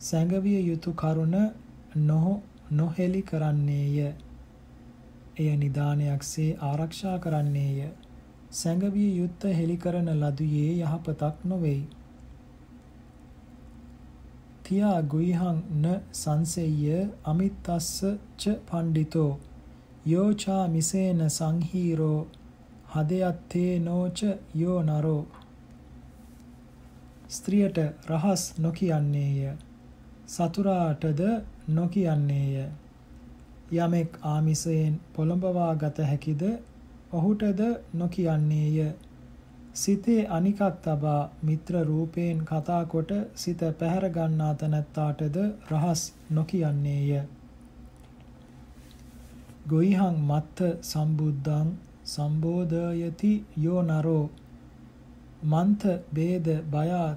සැඟවිය 0.00 0.60
යුතු 0.68 0.92
කරුණ 0.92 1.36
නොහ 1.96 2.26
නොහෙලි 2.70 3.22
කරන්නේය. 3.22 3.96
එය 5.38 5.50
නිදානයක්සේ 5.56 6.50
ආරක්ෂා 6.62 7.18
කරන්නේය. 7.18 7.78
සැඟවිය 8.50 9.10
යුත්ත 9.16 9.42
හෙලි 9.52 9.76
කරන 9.76 10.08
ලදුයේ 10.16 10.70
යහපතක් 10.78 11.44
නොවේයි. 11.44 11.82
තියා 14.64 15.02
ගුයිහං 15.04 15.58
න 15.76 15.84
සංසෙය්‍ය 16.14 16.96
අමිත්තස්ස 17.24 17.90
ච 18.36 18.54
පණ්ඩිතෝ. 18.66 19.32
යෝචා 20.06 20.64
මිසේන 20.68 21.20
සංහීරෝ. 21.30 22.20
හදයත්තේ 22.92 23.72
නෝච 23.80 24.18
යෝ 24.54 24.78
නරෝ 24.82 25.22
ස්ත්‍රියට 27.30 27.78
රහස් 28.08 28.42
නොකියන්නේය. 28.58 29.56
සතුරාටද 30.28 31.20
නොකියන්නේය. 31.68 32.66
යමෙක් 33.74 34.18
ආමිසයෙන් 34.24 35.00
පොළඹවා 35.12 35.74
ගත 35.76 35.98
හැකිද? 36.04 36.42
ඔහුටද 37.12 37.60
නොකියන්නේය. 37.92 38.78
සිතේ 39.74 40.22
අනිකක් 40.28 40.60
තබා 40.82 41.30
මිත්‍ර 41.42 41.74
රූපයෙන් 41.84 42.38
කතා 42.44 42.84
කොට 42.84 43.10
සිත 43.34 43.60
පැහැර 43.78 44.06
ගන්නා 44.08 44.54
තැනැත්තාටද 44.54 45.36
රහස් 45.70 46.02
නොකියන්නේය. 46.30 47.22
ගොයිහං 49.68 50.16
මත්ත 50.28 50.58
සම්බුද්ධං 50.82 51.68
සම්බෝධයති 52.04 53.32
යෝ 53.56 53.82
නරෝ. 53.82 54.24
මන්ත 55.42 55.82
ભેද 56.14 56.46
බයා 56.70 57.10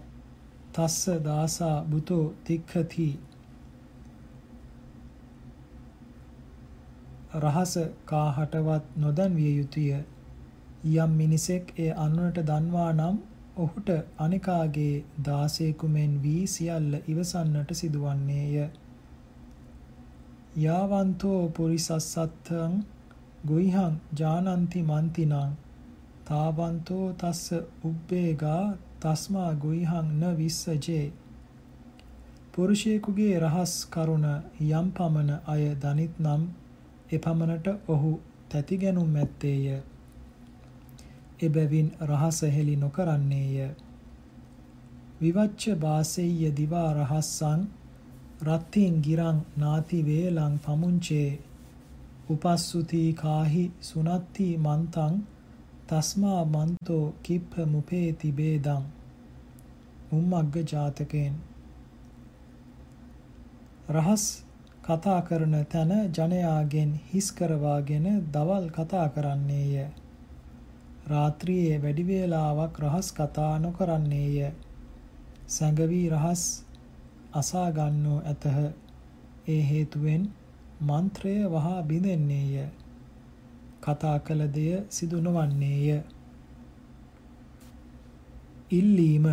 තස්ස 0.73 1.23
දාසා 1.23 1.77
බුතෝ 1.84 2.25
තික්ඛති. 2.43 3.08
රහස 7.35 7.73
කාහටවත් 8.05 8.97
නොදන්විය 8.97 9.53
යුතුය. 9.53 9.91
යම් 10.85 11.11
මිනිසෙක් 11.15 11.73
ඒ 11.77 11.91
අනුනට 11.97 12.37
දන්වා 12.43 12.91
නම් 12.91 13.17
ඔහුට 13.57 13.89
අනිකාගේ 14.17 15.03
දාසේකු 15.25 15.87
මෙන් 15.89 16.13
වී 16.23 16.43
සියල්ල 16.47 16.93
ඉවසන්නට 17.07 17.73
සිදුවන්නේය. 17.73 18.69
යාවන්තෝ 20.57 21.41
පුරිසස්සත්තං 21.51 22.73
ගොයිහං 23.47 23.95
ජානන්ති 24.19 24.81
මන්තිනං 24.83 25.35
තාවන්තෝ 26.25 27.05
තස්ස 27.15 27.45
උබ්බේගා 27.83 28.63
තස්මා 28.99 29.51
ගොයිහං 29.57 30.09
න 30.13 30.37
විස්සජේ. 30.37 31.05
පුරුෂයෙකුගේ 32.53 33.39
රහස් 33.39 33.73
කරුණ 33.87 34.27
යම් 34.71 34.91
පමණ 34.91 35.31
අය 35.47 35.63
දනිත් 35.77 36.19
නම් 36.19 36.43
එපමණට 37.13 37.67
ඔහු 37.88 38.12
තැතිගැනුම් 38.49 39.15
ඇත්තේය. 39.15 39.65
එබැවින් 41.41 41.89
රහස 42.02 42.39
හෙළි 42.56 42.76
නොකරන්නේය. 42.78 43.69
විවච්ච 45.21 45.62
වාසෙය්‍ය 45.82 46.52
දිවා 46.58 46.89
රහස්සං 46.93 47.62
රත්තින් 48.43 48.95
ගිරං 49.02 49.38
නාති 49.58 49.99
වේලං 50.06 50.56
පමුංචේ. 50.60 51.39
උපස්සුති 52.30 53.04
කාහි 53.13 53.63
සුනත්ති 53.82 54.47
මන්තං 54.58 55.15
තස්මා 55.88 56.41
මන්තෝ 56.45 57.06
කිප්ප 57.23 57.52
මුපේති 57.67 58.32
බේදං. 58.32 58.84
උම්මග්ග 60.12 60.56
ජාතකයෙන්. 60.71 61.36
රහස් 63.89 64.42
කතා 64.83 65.19
කරන 65.21 65.55
තැන 65.67 65.93
ජනයාගෙන් 66.11 66.91
හිස් 67.09 67.31
කරවාගෙන 67.31 68.07
දවල් 68.31 68.67
කතා 68.71 69.07
කරන්නේය 69.09 69.87
රාත්‍රියේ 71.07 71.81
වැඩි 71.81 72.07
වේලාවක් 72.07 72.79
රහස් 72.81 73.09
කතා 73.13 73.53
නොකරන්නේය 73.59 74.37
සැඟවි 75.47 76.01
රහස් 76.09 76.45
අසා 77.33 77.67
ගන්නෝ 77.71 78.19
ඇතහ 78.25 78.47
ඒ 79.47 79.61
හේතුවෙන් 79.63 80.23
මන්ත්‍රය 80.81 81.33
වහා 81.45 81.83
බිඳෙන්නේය. 81.83 82.67
කතා 83.81 84.17
කළ 84.19 84.43
දෙය 84.49 84.73
සිදු 84.89 85.17
නොවන්නේය. 85.21 86.01
ඉල්ලීම 88.71 89.25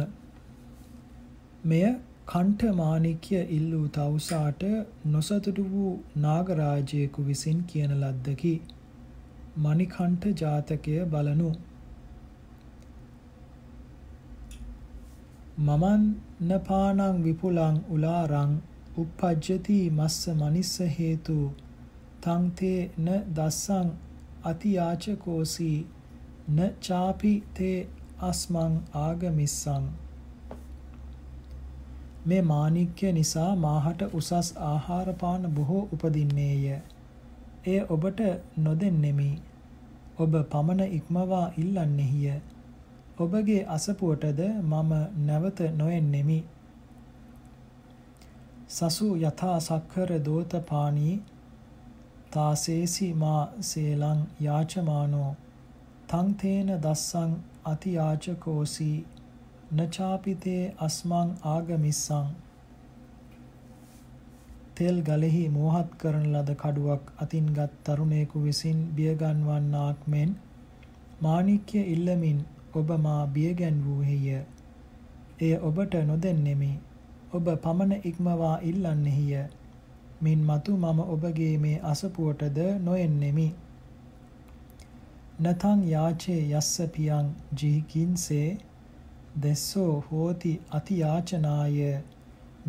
මෙය 1.64 1.84
කණ්ඨ 2.28 2.74
මාණික්‍ය 2.74 3.38
ඉල්ලූ 3.50 3.87
තවුසාට 3.90 4.62
නොසතුටු 5.06 5.62
වූ 5.68 5.92
නාගරාජයෙකු 6.18 7.24
විසින් 7.24 7.62
කියන 7.64 7.92
ලද්දකි. 7.96 8.54
මණිකණ්ඨ 9.59 10.26
ජාතකය 10.38 10.94
බලනු. 11.06 11.50
මමන්නපානං 15.61 17.16
විපුලං 17.24 17.80
උලාරං 17.90 18.52
uppajjati 18.96 19.80
මස්ස 19.92 20.28
මනිස්ස 20.35 20.76
හේතු 20.94 21.38
තං 22.22 22.46
තේ 22.52 22.78
න 22.98 23.09
දස්සං 23.33 23.90
අතියාචකෝසි 24.44 25.72
න 26.50 26.70
චාපි 26.83 27.33
තේ 27.54 27.76
අස්මං 28.22 28.78
ආගමිස්සං 28.98 29.85
මේ 32.24 32.42
මාණික්‍ය 32.42 33.12
නිසා 33.12 33.50
මාහට 33.56 34.02
උසස් 34.14 34.48
ආහාර 34.64 35.09
පාන 35.14 35.42
බොහෝ 35.50 35.83
උපදින්නේය. 35.92 36.64
එය 37.66 37.80
ඔබට 37.88 38.20
නොදෙන්නෙමි. 38.59 39.30
ඔබ 40.18 40.33
පමණ 40.50 40.92
ඉක්මවා 40.92 41.44
ඉල්ලන්නේහිය. 41.56 42.38
ඔබගේ 43.18 43.61
අසපුවටද 43.68 44.40
මම 44.62 44.92
නැවත 45.22 45.61
නොෙන්නෙමි. 45.74 46.40
සසු 48.70 49.06
යථා 49.18 49.59
සක්කර 49.61 50.11
දෝතපානී 50.24 51.14
තාසේසි 52.33 53.09
මා 53.14 53.42
සේලං 53.62 54.20
යාචමානෝ 54.40 55.30
තං 56.09 56.28
තේන 56.35 56.68
දස්සං 56.83 57.33
අතියාචකෝසි 57.64 58.90
නචාපිතේ 59.70 60.62
අස්මං 60.85 61.28
ආගමිස්සං 61.48 62.30
තෙල් 64.76 64.96
ගලෙහි 65.02 65.42
මෝහත් 65.48 65.90
කරන 66.00 66.24
ලද 66.30 66.48
කඩුවක් 66.62 67.11
අතින්ගත් 67.18 67.59
තරුණයෙකු 67.85 68.40
විසින් 68.42 68.80
බියගන්වන්නාක් 68.96 70.00
මෙන් 70.06 70.30
මාණික්‍ය 71.22 71.83
ඉල්ලමින් 71.92 72.40
ඔබ 72.72 72.90
මා 73.04 73.22
බියගැන්වූහෙය. 73.26 74.26
එය 75.40 75.52
ඔබට 75.61 75.94
නොදෙන්නෙමි. 76.09 76.72
ඔබ 77.33 77.46
පමණ 77.62 77.92
ඉක්මවා 78.04 78.56
ඉල්ලන්නෙහිය. 78.62 79.44
මින් 80.20 80.40
මතු 80.44 80.74
මම 80.76 80.98
ඔබගේ 81.06 81.54
මේ 81.59 81.76
අසපුවටද 81.85 82.59
නොෙන්නෙමි. 82.80 83.46
නතං 85.42 85.87
යාචේ 85.88 86.42
යස්ස 86.52 86.72
පියං 86.94 87.30
ජිහිකින්සේ 87.54 88.48
දෙස්සෝ 89.44 89.92
හෝති 90.07 90.53
අතියාචනාය. 90.79 91.79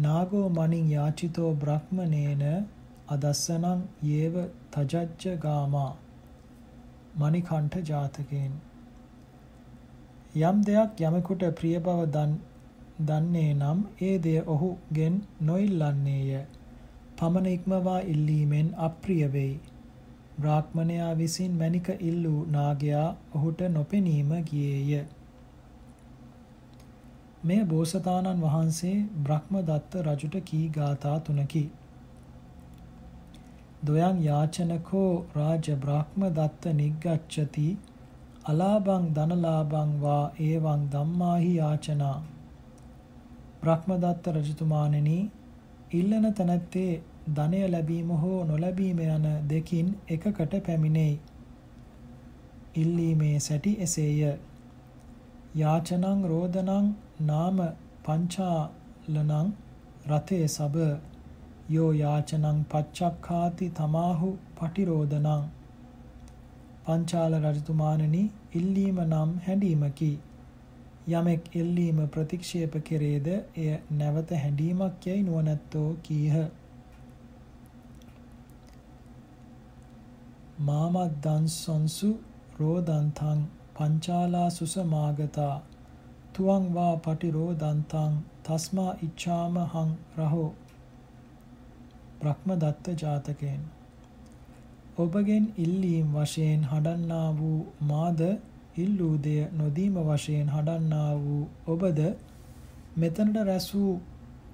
නාගෝ 0.03 0.47
මනින් 0.57 0.91
යාචිතෝ 0.91 1.51
බ්‍රහ්මනේන 1.63 2.43
අදස්සනං 3.07 3.81
යේව 4.09 4.35
තජජ්ජ 4.73 5.33
ගාමා. 5.45 5.91
මණිකණ්ඨ 7.19 7.81
ජාතකයෙන්. 7.89 8.53
යම් 10.41 10.61
දෙයක් 10.67 11.01
යමෙකුට 11.07 11.43
ප්‍රිය 11.59 11.77
බව 11.85 11.99
දන්නේ 13.07 13.53
නම් 13.53 13.79
ඒ 14.01 14.15
දෙය 14.25 14.39
ඔහුගෙන් 14.53 15.15
නොඉල්ලන්නේය. 15.41 16.43
පමණ 17.17 17.53
ඉක්මවා 17.55 17.99
ඉල්ලීමෙන් 18.13 18.69
අප්‍රිය 18.87 19.25
වෙයි. 19.33 19.55
බ්‍රාහ්මණයා 20.39 21.13
විසින් 21.15 21.57
මණික 21.57 21.89
ඉල්ලූ 22.09 22.45
නාගයා 22.55 23.07
ඔහුට 23.35 23.65
නොපෙනීම 23.69 24.31
ගියේය. 24.49 25.01
මෙය 27.43 27.61
බෝසතාණන් 27.65 28.41
වහන්සේ 28.41 28.97
බ්‍රහ්මදත්ත 29.21 29.95
රජුට 30.01 30.35
කී 30.45 30.65
ගාථා 30.71 31.13
තුනකි. 31.21 31.63
දොයං 33.85 34.19
යාචනකෝ 34.23 35.07
රාජ 35.35 35.69
බ්‍රහ්මදත්ත 35.79 36.67
නිග්ගච්ඡති 36.75 37.65
අලාභං 38.45 39.09
ධනලාභං 39.15 39.97
වා 39.99 40.23
ඒවං 40.41 40.85
ධම්මාහි 40.91 41.51
යාචනා 41.55 42.17
බ්‍රහ්මදත්ත 43.61 44.31
රජතුමාණෙනි 44.35 45.17
ඉල්ලන 45.93 46.31
තැනැත්තේ 46.35 46.91
ධනය 47.31 47.65
ලැබීම 47.69 48.15
හෝ 48.19 48.39
නොලැබීම 48.45 49.05
යන 49.07 49.29
දෙකින් 49.49 49.93
එකකට 50.09 50.57
පැමිණෙයි. 50.63 51.19
ඉල්ලීමේ 52.75 53.37
සැටි 53.41 53.79
එසේය. 53.81 54.33
යාචනං 55.57 56.27
රෝදනං 56.27 56.97
නාම 57.21 57.57
පංචාලනං 58.05 59.31
රතේ 60.07 60.45
සබ 60.47 60.75
යෝ 61.69 61.89
යාචනං 61.93 62.59
පච්චක්ඛාති 62.65 63.67
තමාහු 63.71 64.29
පටිරෝධනං. 64.55 65.43
පංචාල 66.85 67.37
රජතුමාණනි 67.39 68.23
ඉල්ලීම 68.53 68.97
නම් 69.03 69.31
හැඬීමකි. 69.45 70.11
යමෙක් 71.09 71.49
ඉල්ලීම 71.55 72.01
ප්‍රතික්ෂේප 72.09 72.75
කෙරේද 72.83 73.27
එය 73.31 73.69
නැවත 73.93 74.33
හැඬීමක් 74.37 75.07
යයි 75.07 75.23
නුවණැත්තෝ 75.23 75.87
කීහ. 76.03 76.35
මාමද්දන්සොන්සු 80.61 82.09
රෝදන්තං 82.59 83.41
පංචාලා 83.75 84.49
සුසමාගතා 84.51 85.55
තුවං 86.41 86.63
වා 86.73 86.93
පටිරෝදන්තං 86.97 88.13
තස්මා 88.45 88.93
ඉච්ඡාම 89.07 89.57
හං 89.73 89.89
රහෝ 90.19 90.47
බ්‍රහ්මදත්ත 92.21 92.87
ජාතකයෙන්. 93.01 93.61
ඔබගෙන් 94.97 95.45
ඉල්ලීම් 95.57 96.07
වශයෙන් 96.15 96.63
හඩන්නා 96.71 97.27
වූ 97.37 97.59
මාද 97.81 98.21
ඉල්ලූ 98.77 99.13
දෙය 99.19 99.37
නොදීම 99.59 100.01
වශයෙන් 100.01 100.49
හඩන්නා 100.49 101.11
වූ 101.19 101.43
ඔබද 101.67 102.01
මෙතනට 102.97 103.39
රැස් 103.43 103.69
වූ 103.75 103.93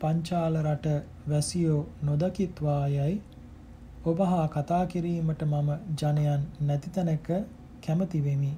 පංචාල 0.02 0.62
රට 0.66 0.88
වැසියෝ 1.30 1.82
නොදකිත්වායයි 2.04 3.16
ඔබ 4.06 4.20
හා 4.28 4.46
කතා 4.50 4.84
කිරීමට 4.86 5.42
මම 5.46 5.70
ජනයන් 6.00 6.48
නැති 6.62 6.90
තැනක 6.92 7.28
කැමති 7.84 8.26
වෙමි. 8.26 8.54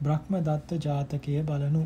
බ්‍රහ්මදත්ත 0.00 0.74
ජාතකය 0.80 1.34
බලනු. 1.42 1.82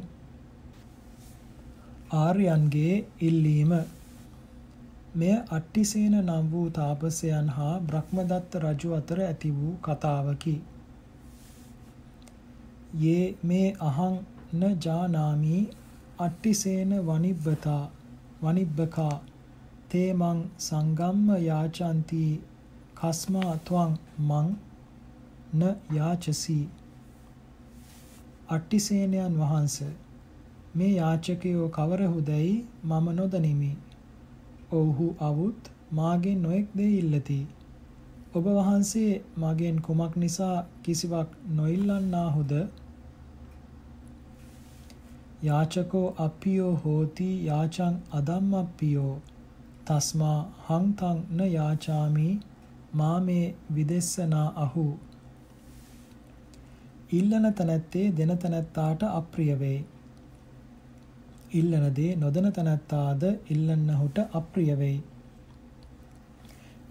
ආර්යයන්ගේ 2.17 2.95
ඉල්ලීම 3.21 3.73
මෙය 5.15 5.35
අට්ටිසේන 5.51 6.15
නම් 6.19 6.51
වූ 6.51 6.67
තාපසයන් 6.73 7.49
හා 7.51 7.75
බ්‍රහ්මදත්ත 7.83 8.59
රජු 8.59 8.91
අතර 8.95 9.21
ඇති 9.23 9.51
වූ 9.53 9.75
කතාවකි. 9.83 10.57
යේ 12.97 13.25
මේ 13.45 13.69
අහං 13.83 14.15
න 14.53 14.63
ජානාමි 14.81 15.57
අට්ටිසේන 16.19 16.93
වනිබ්බතා 17.07 17.83
වනිබ්බකා 18.43 19.15
තේමං 19.91 20.41
සංගම්ම 20.61 21.29
යාචන්ති 21.43 22.25
කස්මා 22.95 23.55
ත්වං 23.67 23.93
මං 24.23 24.49
න 25.55 25.63
යාචසී 25.95 26.65
අට්ටිසේනයන් 28.49 29.35
වහන්ස 29.37 29.77
මේ 30.75 30.91
යාචකයෝ 30.93 31.69
කවරහුදැයි 31.69 32.55
මම 32.85 33.07
නොදනිමි. 33.17 33.71
ඔවුහු 34.73 35.07
අවුත් 35.21 35.71
මාගෙන් 35.93 36.43
නොයෙක් 36.43 36.69
දේ 36.77 36.91
ඉල්ලති. 36.95 37.39
ඔබ 38.35 38.47
වහන්සේ 38.51 39.13
මගෙන් 39.39 39.81
කුමක් 39.81 40.17
නිසා 40.17 40.57
කිසිවක් 40.83 41.31
නොඉල්ලන්නාහුද? 41.53 42.53
යාචකෝ 45.43 46.07
අප්පියෝ 46.19 46.75
හෝති 46.85 47.29
යාචං 47.47 47.99
අදම්මප්පියෝ 48.13 49.15
තස්මා 49.87 50.39
හංතං 50.67 51.19
න 51.31 51.45
යාචාමි 51.49 52.31
මාමේ 52.95 53.45
විදෙස්සනා 53.75 54.49
අහු 54.57 54.87
ඉල්ලන 57.11 57.47
තැනැත්තේ 57.53 58.07
දෙන 58.13 58.33
තැනැත්තාට 58.39 59.03
අප්‍රිය 59.11 59.55
වෙයි. 59.59 59.79
ඉල්ලන 61.53 61.87
දේ 61.97 62.17
නොදෙන 62.17 62.49
තැනැත්තාද 62.53 63.23
ඉල්ලන්නහුට 63.51 64.19
අප්‍රිය 64.33 64.75
වෙයි. 64.79 64.99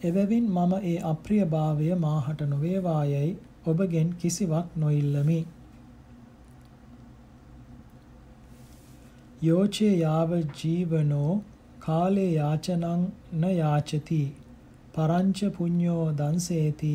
එබැවින් 0.04 0.48
මම 0.52 0.74
ඒ 0.84 0.96
අප්‍රියභාවය 1.04 1.92
මාහට 1.98 2.42
නොවේවායයි 2.48 3.38
ඔබගෙන් 3.66 4.10
කිසිවක් 4.16 4.76
නොඉල්ලමි. 4.76 5.40
යෝචේ 9.42 9.94
යාව 9.96 10.32
ජීවනෝ 10.56 11.32
කාලේ 11.80 12.30
යාචනං 12.32 13.02
න 13.34 13.44
යාචති 13.54 14.22
පරංච 14.94 15.40
පුඤ්ඤෝ 15.56 16.06
දන්සේති 16.20 16.94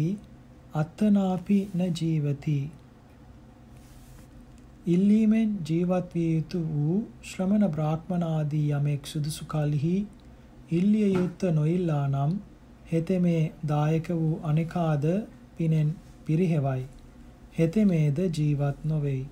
අත්තනාපි 0.74 1.58
න 1.74 1.90
ජීවති 1.98 2.60
ඉල්ලීමෙන් 4.84 5.50
ජීවත් 5.64 6.14
විය 6.14 6.30
යුතු 6.30 6.60
වූ 6.68 6.94
ශ්‍රමණ 7.24 7.64
බ්‍රාහ්මණ 7.74 8.22
ආදී 8.28 8.62
යමෙක් 8.78 9.04
සුදුසු 9.06 9.44
කලෙහි 9.46 9.92
ඉල්ලිය 10.70 11.10
යුත්ත 11.10 11.44
නොඉල්ලා 11.58 12.06
නම් 12.06 12.32
හෙතෙමේ 12.88 13.42
දායක 13.66 14.10
වූ 14.12 14.32
අනිකාද 14.44 15.06
පිනෙන් 15.56 15.92
පිරිහෙවයි. 16.26 16.82
හෙතෙමේද 17.58 18.18
ජීවත් 18.32 18.82
නොවේයි. 18.84 19.22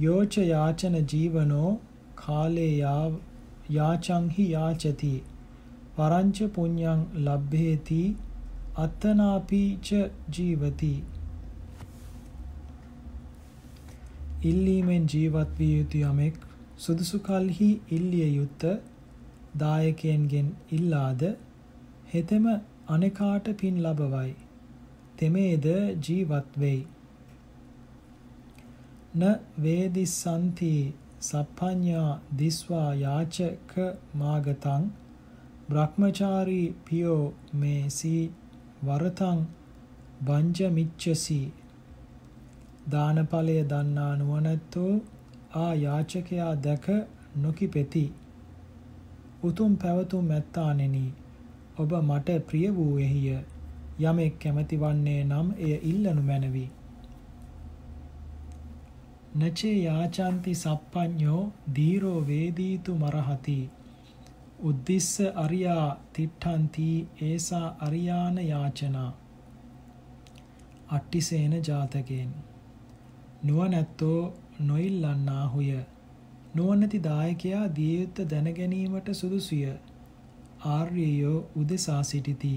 යෝච 0.00 0.38
යාචන 0.44 0.96
ජීවනෝ 1.04 1.78
කාලේ 2.16 2.72
යාචංහි 3.70 4.46
යාචති 4.50 5.14
පරංච 5.96 6.46
පුඤ්ඤං 6.54 7.04
ලබ්භේති 7.24 8.04
අත්තනාපි 8.78 9.62
ච 9.82 10.06
ජීවති 10.32 10.94
ඉල්ලීමෙන් 14.44 15.06
ජීවත් 15.06 15.50
විය 15.58 15.72
යුතු 15.78 15.98
යමෙක් 16.02 16.34
සුදුසු 16.78 17.18
කල්හි 17.18 17.70
ඉල්ලිය 17.90 18.30
යුත්ත 18.30 18.64
දායකයන්ගෙන් 19.58 20.48
ඉල්ලාද 20.70 21.22
හෙතෙම 22.14 22.46
අනෙකාට 22.88 23.46
පින් 23.56 23.82
ලබවයි. 23.82 24.34
තෙමේද 25.16 25.66
ජීවත් 26.00 26.58
වෙයි. 26.58 26.82
න 29.14 29.22
වේදිසanti 29.58 30.74
සප්පඤ්ඤා 31.20 32.20
දිස්වා 32.38 32.94
යාචක 32.96 33.74
මාගතං 34.14 34.88
බ්‍රහ්මචාරී 35.68 36.66
පියෝ 36.84 37.34
මේසී 37.54 38.22
වරතං 38.84 39.38
බංජමිච්ඡසි 42.90 42.90
දානඵලය 42.90 43.64
දන්නා 43.64 44.16
නුවණැත්තෝ 44.16 45.00
ආ 45.54 45.74
යාචකයා 45.74 46.56
දැක 46.56 46.86
නොකිපෙති. 47.36 48.12
උතුම් 49.42 49.76
පැවතුම් 49.76 50.30
ඇත්තානෙනි 50.30 51.12
ඔබ 51.78 51.92
මට 51.92 52.28
ප්‍රිය 52.46 52.74
වූයෙහිය 52.76 53.38
යමෙක් 54.00 54.38
කැමැති 54.38 54.76
වන්නේ 54.76 55.24
නම් 55.24 55.52
එය 55.58 55.74
ඉල්ලනු 55.74 56.22
මැනවි. 56.22 56.70
නචේ 59.38 59.84
යාචන්ති 59.84 60.54
සප්පඤ්ඤෝ 60.54 61.52
දීරෝ 61.76 62.26
වේදීතු 62.26 62.94
මරහති. 62.94 63.70
උද්දිස්ස 64.62 65.20
අරියා 65.20 66.00
තිට්ඨන්ති 66.12 67.08
ඒසා 67.22 67.76
අරියාන 67.80 68.38
යාචනා. 68.38 69.12
අට්ටිසේන 70.88 71.52
ජාතකයෙන්. 71.52 72.53
නුවණැත්තෝ 73.44 74.20
නොඉල්ලන්නාහුය. 74.60 75.70
නුවණැති 76.54 77.02
දායකයා 77.02 77.64
දිය 77.76 77.94
යුත්ත 78.00 78.22
දැන 78.30 78.50
ගැනීමට 78.54 79.12
සුදුසුය. 79.14 79.62
ආර්යයෝ 80.66 81.38
උදෙසා 81.56 82.02
සිටිති. 82.04 82.54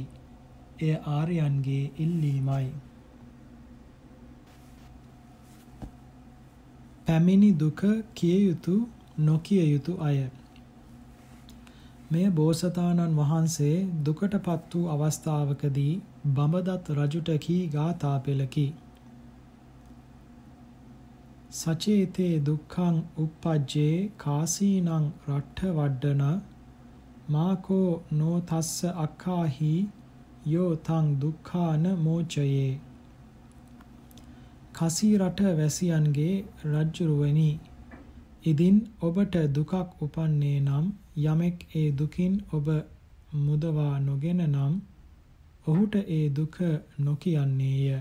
එය 0.81 0.95
ආර්යයන්ගේ 1.11 1.83
ඉල්ලීමයි. 1.99 2.67
පැමිණි 7.07 7.51
දුක 7.59 7.81
කිය 8.13 8.39
යුතු 8.39 8.73
නොකිය 9.21 9.61
යුතු 9.65 9.93
අය 10.01 10.17
මෙය 12.11 12.25
බෝසතාණන් 12.31 13.15
වහන්සේ 13.15 13.77
දුකටපත් 14.05 14.73
වූ 14.73 14.89
අවස්ථාවකදී 14.89 15.93
බඹදත් 16.33 16.91
රජුට 16.97 17.31
කී 17.39 17.63
ගාථා 17.69 18.17
පෙළකි. 18.19 18.67
සචේතේ 21.49 22.39
දුක්ඛං 22.41 22.95
uppajje 23.17 23.87
කාසීනං 24.17 24.89
රට්ඨ 25.27 25.69
වඩ්ඩන 25.75 26.41
මාකෝ 27.29 27.91
නෝ 28.13 28.39
තස්ස 28.41 28.91
අක්ඛාහි 28.97 29.71
යෝ 30.45 30.73
තං 30.81 31.07
දුක්ඛාන 31.21 31.85
මෝචයේ 31.99 32.67
කසී 34.73 35.13
රට 35.17 35.55
වැසියන්ගේ 35.55 36.35
රජ්ජුරුවනි 36.65 37.49
ඉදින් 38.43 38.77
ඔබට 39.01 39.35
දුකක් 39.53 39.73
උපන්නේ 40.01 40.59
නම් 40.59 40.85
යමෙක් 41.23 41.65
ඒ 41.75 41.89
දුකින් 41.93 42.35
ඔබ 42.51 42.67
මුදවා 43.37 43.95
නොගෙන 44.01 44.41
නම් 44.45 44.73
ඔහුට 45.67 45.95
ඒ 46.09 46.29
දුක 46.31 46.55
නොකියන්නේය. 46.99 47.97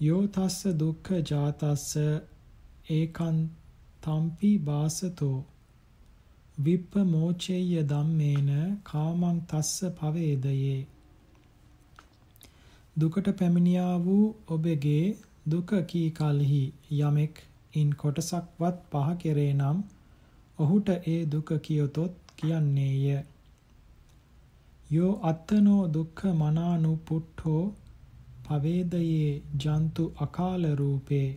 යෝ 0.00 0.24
තස්ස 0.28 0.58
දුක්ඛ 0.76 1.08
ජාතස්ස 1.26 1.88
ඒකං 2.90 3.38
තම්පි 4.02 4.50
බාසතෝ 4.60 5.38
විප්පමෝචේය 6.58 7.72
ධම්මේන 7.86 8.50
කාමං 8.84 9.40
තස්ස 9.46 9.90
පවේදයේ 9.96 10.78
දුකට 12.96 13.28
පැමිණියා 13.34 13.96
වූ 14.00 14.26
ඔබගේ 14.48 15.04
දුක 15.46 15.70
කී 15.86 16.08
කලෙහි 16.12 16.62
යමෙක් 17.00 17.42
ඉන් 17.74 17.90
කොටසක්වත් 17.94 18.78
පහ 18.90 19.08
කෙරේ 19.18 19.52
නම් 19.54 19.78
ඔහුට 20.58 20.88
ඒ 21.06 21.20
දුක 21.26 21.48
කියොතොත් 21.60 22.14
කියන්නේය. 22.36 23.04
යෝ 24.90 25.12
අත්තනෝ 25.22 25.82
දුක්ඛ 25.88 26.24
මනානුපුට්ඨෝ 26.34 27.62
පවේදයේ 28.48 29.30
ජන්තු 29.60 30.04
අකාල 30.18 30.64
රූපේ 30.74 31.28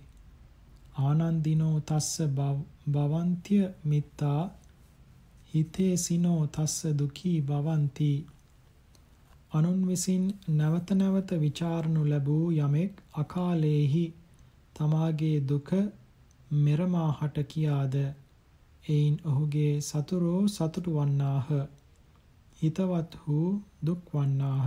ආනන්දිනෝ 1.01 1.77
තස්ස 1.81 2.11
භවන්ත්‍ය 2.89 3.57
මිත්තා 3.85 4.41
හිතේසිනෝ 5.51 6.41
තස්ස 6.47 6.77
දුකී 6.99 7.37
භවಂತಿ 7.41 8.11
අනුන් 9.51 9.79
විසින් 9.87 10.25
නැවත 10.49 10.91
නැවත 10.93 11.29
ਵਿਚාරනු 11.39 12.01
ලැබූ 12.05 12.45
යමෙක් 12.57 12.93
අකාලේහි 13.13 14.03
තමාගේ 14.75 15.37
දුක 15.49 15.69
මෙරමාහට 16.59 17.35
කියාද? 17.47 17.95
එයින් 18.89 19.15
ඔහුගේ 19.25 19.73
සතුරෝ 19.81 20.41
සතුටු 20.47 20.91
වන්නාහ. 20.91 21.47
හිතවත් 22.59 23.11
වූ 23.23 23.49
දුක් 23.85 24.01
වන්නාහ. 24.13 24.65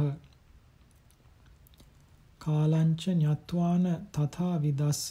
කාලංච 2.44 3.02
ඤත්වාන 3.14 3.84
තථා 4.12 4.56
විදස්ස 4.58 5.04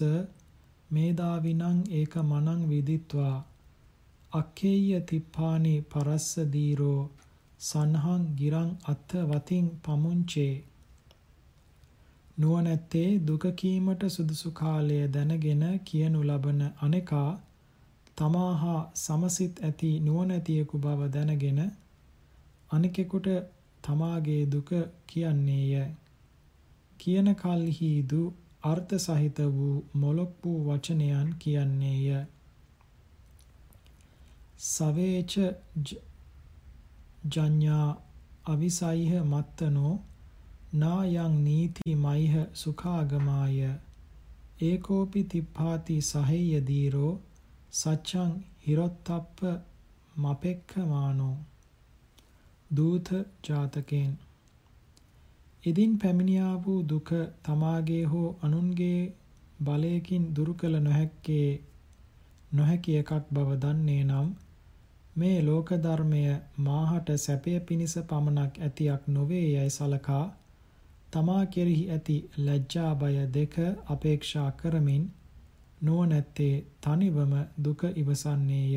මේදාවිනං 0.90 1.80
ඒක 1.92 2.14
මනං 2.22 2.62
විදිත්වා. 2.70 3.38
අක්කේය 4.32 5.00
තිප්පානි 5.02 5.74
පරස්ස 5.92 6.28
දීරෝ 6.54 7.02
සන්හං 7.60 8.24
ගිරං 8.36 8.70
අත්ථ 8.86 9.16
වතින් 9.30 9.68
පමුංචේ. 9.84 10.54
නුවණැත්තේ 12.38 13.10
දුක 13.22 13.44
කීමට 13.56 14.04
සුදුසු 14.10 14.50
කාලය 14.52 15.00
දැනගෙන 15.08 15.64
කියනු 15.86 16.20
ලබන 16.24 16.62
අනේකා 16.82 17.32
තමාහා 18.18 18.82
සමසිත 18.96 19.64
ඇති 19.64 19.92
නුවණැතියෙකු 20.00 20.78
බව 20.78 21.10
දැනගෙන 21.10 21.60
අනිකෙකුට 22.70 23.28
තමාගේ 23.84 24.44
දුක 24.48 24.70
කියන්නේය. 25.08 25.74
කියන 27.00 27.28
කල්හිදු 27.36 28.22
අර්ථ 28.64 28.94
සහිත 28.98 29.38
වූ 29.50 29.76
මොලොක් 29.96 30.34
වූ 30.44 30.60
වචනයන් 30.68 31.30
කියන්නේය. 31.40 32.08
සවේච 34.66 35.34
ජඤ්ඤා 37.26 37.90
අවිසයිහ 38.46 39.12
මත්තනෝ 39.24 39.94
නායං 40.76 41.36
නීති 41.44 41.96
මයිහ 41.98 42.36
සුඛාගමාය 42.54 43.60
ඒකෝපි 44.62 45.22
තිප්පාති 45.26 45.96
සහෙය්‍ය 46.04 46.62
දීරෝ 46.68 47.14
සච්ඡං 47.74 48.34
හිරොත්තප්ප 48.66 49.40
මපෙක්ඛමානෝ 50.16 51.38
දූත 52.72 53.10
ජාතකෙන් 53.46 54.12
ඉදින් 55.64 55.94
පැමිණියා 56.00 56.56
වූ 56.64 56.80
දුක 56.90 57.10
තමාගේ 57.44 58.04
හෝ 58.06 58.30
අනුන්ගේ 58.42 59.14
බලයකින් 59.64 60.26
දුරු 60.36 60.54
කළ 60.54 60.76
නොහැක්කේ 60.80 61.50
නොහැකි 62.52 62.98
එකක් 62.98 63.12
බව 63.34 63.50
දන්නේ 63.62 64.04
නම් 64.04 64.28
මේ 65.16 65.38
ලෝක 65.42 65.70
ධර්මය 65.80 66.24
මාහට 66.60 67.10
සැපය 67.18 67.54
පිණිස 67.62 67.96
පමණක් 68.10 68.54
ඇතියක් 68.60 69.04
නොවේ 69.10 69.46
යයි 69.48 69.70
සලකා 69.70 70.26
තමා 71.12 71.46
කෙරෙහි 71.48 71.86
ඇති 71.90 72.18
ලැජ්ජා 72.40 72.92
බය 72.96 73.16
දෙක 73.34 73.56
අපේක්ෂා 73.88 74.50
කරමින් 74.54 75.04
නුවණැත්තේ 75.82 76.54
තනිවම 76.82 77.34
දුක 77.60 77.82
ඉවසන්නේය. 77.96 78.76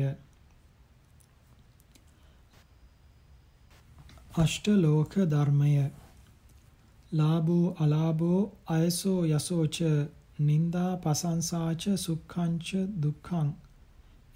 අෂ්ටලෝක 4.37 5.13
ධර්මය 5.29 5.71
ලාභෝ 7.11 7.75
අලාභෝ 7.79 8.51
අයසෝ 8.67 9.25
යසෝච 9.25 9.77
නින්දා 10.39 10.97
පසංසාච 10.97 11.83
සුක්ඛංච 11.97 12.67
දුක්ඛං. 13.01 13.49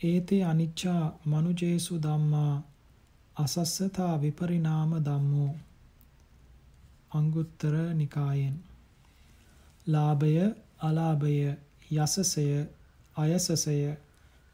ඒතේ 0.02 0.44
අනිච්චා 0.44 1.04
මනුජේසු 1.26 1.98
ධම්මා 1.98 2.64
අසස්සතා 3.36 4.22
විපරිණාම 4.22 4.92
ධම්මෝ. 5.04 5.56
අංගුත්තර 7.12 7.76
නිකායෙන්. 7.94 8.56
ලාභය 9.88 10.34
අලාභය 10.80 11.36
යසසය 11.96 12.48
අයසසය 13.16 13.78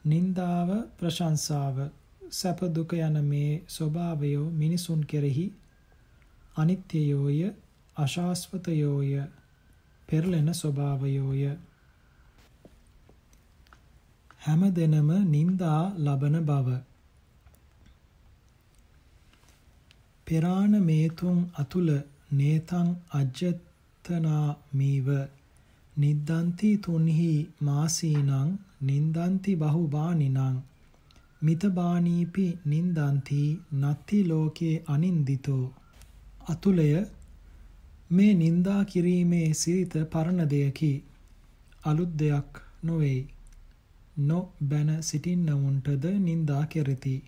නින්දාව 0.06 0.69
ප්‍රශංසාව 0.97 1.77
සැප 2.32 2.60
දුක 2.71 2.91
යන 2.99 3.17
මේ 3.23 3.53
ස්වභාවය 3.67 4.34
මිනිසුන් 4.53 5.01
කෙරෙහි 5.06 5.47
අනිත්‍යයෝය. 6.56 7.41
අශාස්වතයෝය 7.98 9.12
පෙරලෙන 10.10 10.50
ස්වභාවයෝය. 10.54 11.44
හැම 14.42 14.62
දෙනම 14.74 15.10
නින්දා 15.28 15.82
ලබන 15.98 16.38
බව. 16.42 16.78
පෙරාණ 20.28 20.74
මේතුන් 20.84 21.40
අතුල 21.58 21.90
නේතං 22.34 22.88
අජ්ජතනා 23.14 24.46
මීව 24.74 25.08
නිද්දන්ති 25.96 26.72
තුන්හි 26.78 27.34
මාසීනං 27.62 28.32
නින්දන්ති 28.84 29.54
බහුබානිනං 29.56 30.40
මිතබානීපි 31.42 32.48
නින්දන්ති 32.66 33.42
නත්ති 33.74 34.20
ලෝකේ 34.24 34.76
අනින්දිතෝ. 34.88 35.66
අතුලය 36.50 36.90
මේ 38.10 38.34
නින්දා 38.34 38.86
කිරීමේ 38.86 39.54
සිරිත 39.54 39.93
පරණ 40.12 40.50
දෙයකි. 40.50 41.04
අලුත් 41.84 42.20
දෙයක් 42.20 42.62
නොවේයි. 42.84 43.28
නො 44.17 44.50
බැන 44.63 45.04
සිටින්නවුන්ටද 45.04 46.06
නින්දා 46.20 46.65
කෙරෙති. 46.65 47.24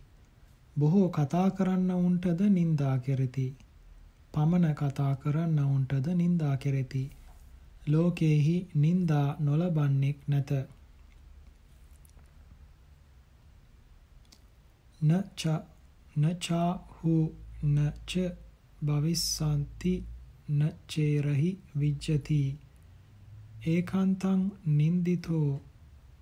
බොහෝ 0.80 1.10
කතා 1.10 1.50
කරන්නවුන්ටද 1.50 2.42
නින්දා 2.50 2.98
කෙරෙති. 2.98 3.56
පමණ 4.34 4.74
කතා 4.74 5.16
කරන්නවුන්ටද 5.16 6.08
නින්දා 6.16 6.58
කෙරෙති. 6.58 7.12
ලෝකේහි 7.88 8.68
නින්දා 8.76 9.36
නොලබන්නෙක් 9.40 10.18
නැත. 10.28 10.52
නච 15.04 15.42
නචා 16.18 16.80
හු 16.96 17.34
නච 17.64 18.12
භවිස්සanti 20.50 20.70
නචේරහි 20.70 21.58
විජ්ජති 21.80 22.58
ඒකාන්තං 23.68 24.52
නින්දිතෝ 24.66 25.62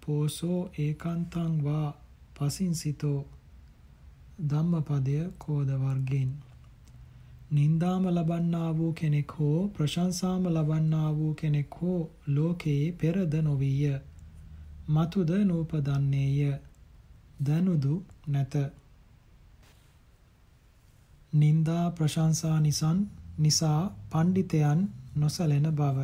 පෝසෝ 0.05 0.69
ඒකාන්තං 0.79 1.63
වා 1.63 1.97
පසින්සිතෝ 2.39 3.25
ධම්මපදය 4.49 5.31
කෝද 5.37 5.67
වර්ගෙන් 5.67 6.47
නින්දාම 7.51 8.07
ලබන්නා 8.07 8.77
වූ 8.77 8.93
කෙනෙක් 8.93 9.31
හෝ 9.39 9.67
ප්‍රශංසාම 9.67 10.43
ලබන්නා 10.43 11.17
වූ 11.17 11.33
කෙනෙක් 11.33 11.75
හෝ 11.81 12.11
ලෝකයේ 12.27 12.91
පෙරද 12.91 13.33
නොවිය. 13.33 13.99
මතුද 14.89 15.29
නූපදන්නේය. 15.45 16.59
දනුදු 17.43 18.05
නැත. 18.27 18.53
නින්දා 21.33 21.91
ප්‍රශංසා 21.91 22.59
නිසන් 22.59 23.07
නිසා 23.37 23.81
පණ්ඩිතයන් 24.11 24.79
නොසැලෙන 25.15 25.67
බව. 25.71 25.97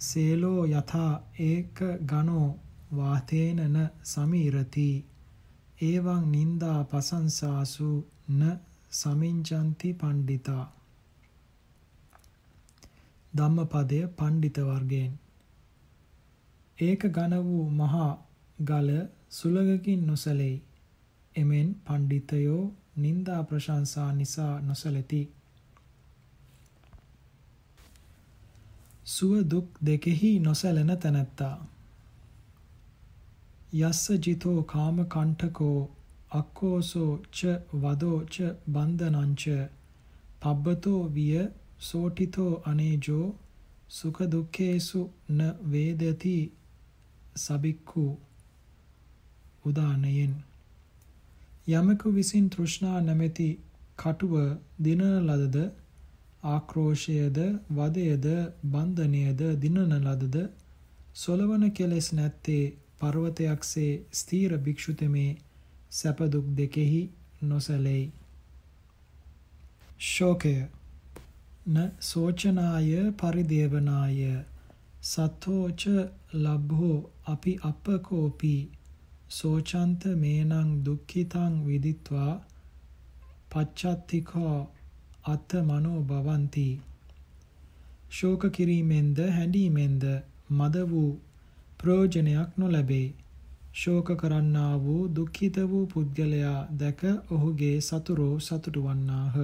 සේලෝ 0.00 0.60
යථා 0.72 1.12
ඒක 1.40 1.78
ගනෝ 2.06 2.46
වාතේනන 2.96 3.76
සමීරති. 4.04 4.88
ඒවං 5.82 6.22
නින්දා 6.30 6.80
පසංසාසු 6.84 7.90
න 8.30 8.42
සමිංචන්ති 8.92 9.90
පණ්ඩිතා. 9.94 10.64
ධම්මපදය 13.32 14.00
පණ්ඩිත 14.16 14.58
වර්ගයෙන්. 14.60 15.12
ඒක 16.78 17.02
ඝන 17.08 17.34
වූ 17.40 17.66
මහා 17.72 18.12
ගල 18.58 18.88
සුලගකින් 19.30 20.06
නොසැලෙයි. 20.06 20.56
එමෙන් 21.36 21.68
පණ්ඩිතයෝ 21.84 22.64
නින්දා 22.96 23.42
ප්‍රශංසා 23.44 24.10
නිසා 24.12 24.54
නොසැලෙති. 24.60 25.22
සුව 29.06 29.32
දුක් 29.50 29.68
දෙකෙහි 29.86 30.30
නොසැලෙන 30.40 30.92
තැනැත්තා. 30.98 31.56
යස්ස 33.80 34.02
ජිතෝ 34.24 34.58
කාම 34.64 34.96
කණ්ඨකෝ 35.06 35.78
අක්කෝසෝ 36.30 37.12
ච 37.32 37.40
වදෝ 37.74 38.18
ච 38.26 38.36
බන්ධනංච 38.70 39.44
පබ්බතෝ 40.40 41.02
විය 41.14 41.34
සෝටිතෝ 41.80 42.52
අනේජෝ 42.64 43.26
සුඛ 43.90 44.20
දුක්ඛේසු 44.32 45.00
න 45.28 45.40
වේදති 45.70 46.36
සබික්ඛු 47.36 48.04
උදානයෙන්. 49.64 50.34
යමක 51.66 52.02
විසින් 52.10 52.46
තෘෂ්ණා 52.50 52.98
නැමැති 53.00 53.48
කටුව 53.98 54.34
දිනන 54.78 55.02
ලදද 55.22 55.56
ආක්‍රෝශයද 56.46 57.38
වදයද 57.70 58.26
බන්ධනයද 58.66 59.40
දිනන 59.58 59.78
ලදද 59.98 60.36
සොලවන 61.14 61.64
කෙලෙස් 61.72 62.08
නැත්තේ 62.12 62.64
පර්වතයක්සේ 62.98 63.92
ස්ථීර 64.12 64.52
භික්ෂුතමේ 64.58 65.30
සැප 65.90 66.18
දුක් 66.28 66.46
දෙකෙහි 66.52 67.02
නොසැලෙයි. 67.42 68.04
ශෝකය 70.02 70.56
න 71.66 71.76
සෝචනාය 72.02 72.90
පරිදේවනාය 73.14 74.20
සත්තෝච 75.02 75.82
ලබ්බෝ 76.34 76.96
අපි 77.26 77.52
අපකෝපි 77.62 78.54
සෝචන්ත 79.34 80.02
මේනං 80.16 80.70
දුක්ඛිතං 80.84 81.54
විදිත්වා 81.66 82.32
පච්චත්තිකෝ 83.50 84.56
අත්ථ 85.26 85.54
මනෝ 85.62 86.00
භවಂತಿ 86.04 86.68
ශෝක 88.10 88.42
කිරීමෙන්ද 88.50 89.18
හැඬීමෙන්ද 89.30 90.04
මද 90.50 90.76
වූ 90.84 91.12
ප්‍රයෝජනයක් 91.80 92.50
නොලැබේ. 92.56 93.14
ශෝක 93.72 94.08
කරන්නා 94.14 94.74
වූ 94.78 95.02
දුක්ඛිත 95.10 95.56
වූ 95.64 95.86
පුද්ගලයා 95.86 96.60
දැක 96.74 97.00
ඔහුගේ 97.30 97.76
සතුරෝ 97.80 98.36
සතුටු 98.40 98.80
වන්නාහ. 98.82 99.36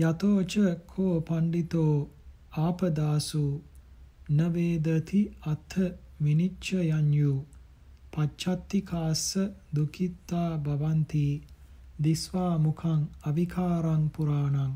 යතෝච 0.00 0.54
කෝ 0.86 1.14
පණ්ඩිතෝ 1.20 1.94
ආපදාසු 2.58 3.44
නවේදති 4.30 5.20
අත්ථ 5.46 5.76
විනිච්ඡයන්යු 6.22 7.34
පච්චත්තිකාස්ස 8.12 9.24
දුකිත්තා 9.74 10.50
භවಂತಿ 10.60 11.26
දිස්වා 12.02 12.54
මුඛං 12.58 13.00
අවිකාරං 13.24 14.04
පුරාණං 14.10 14.74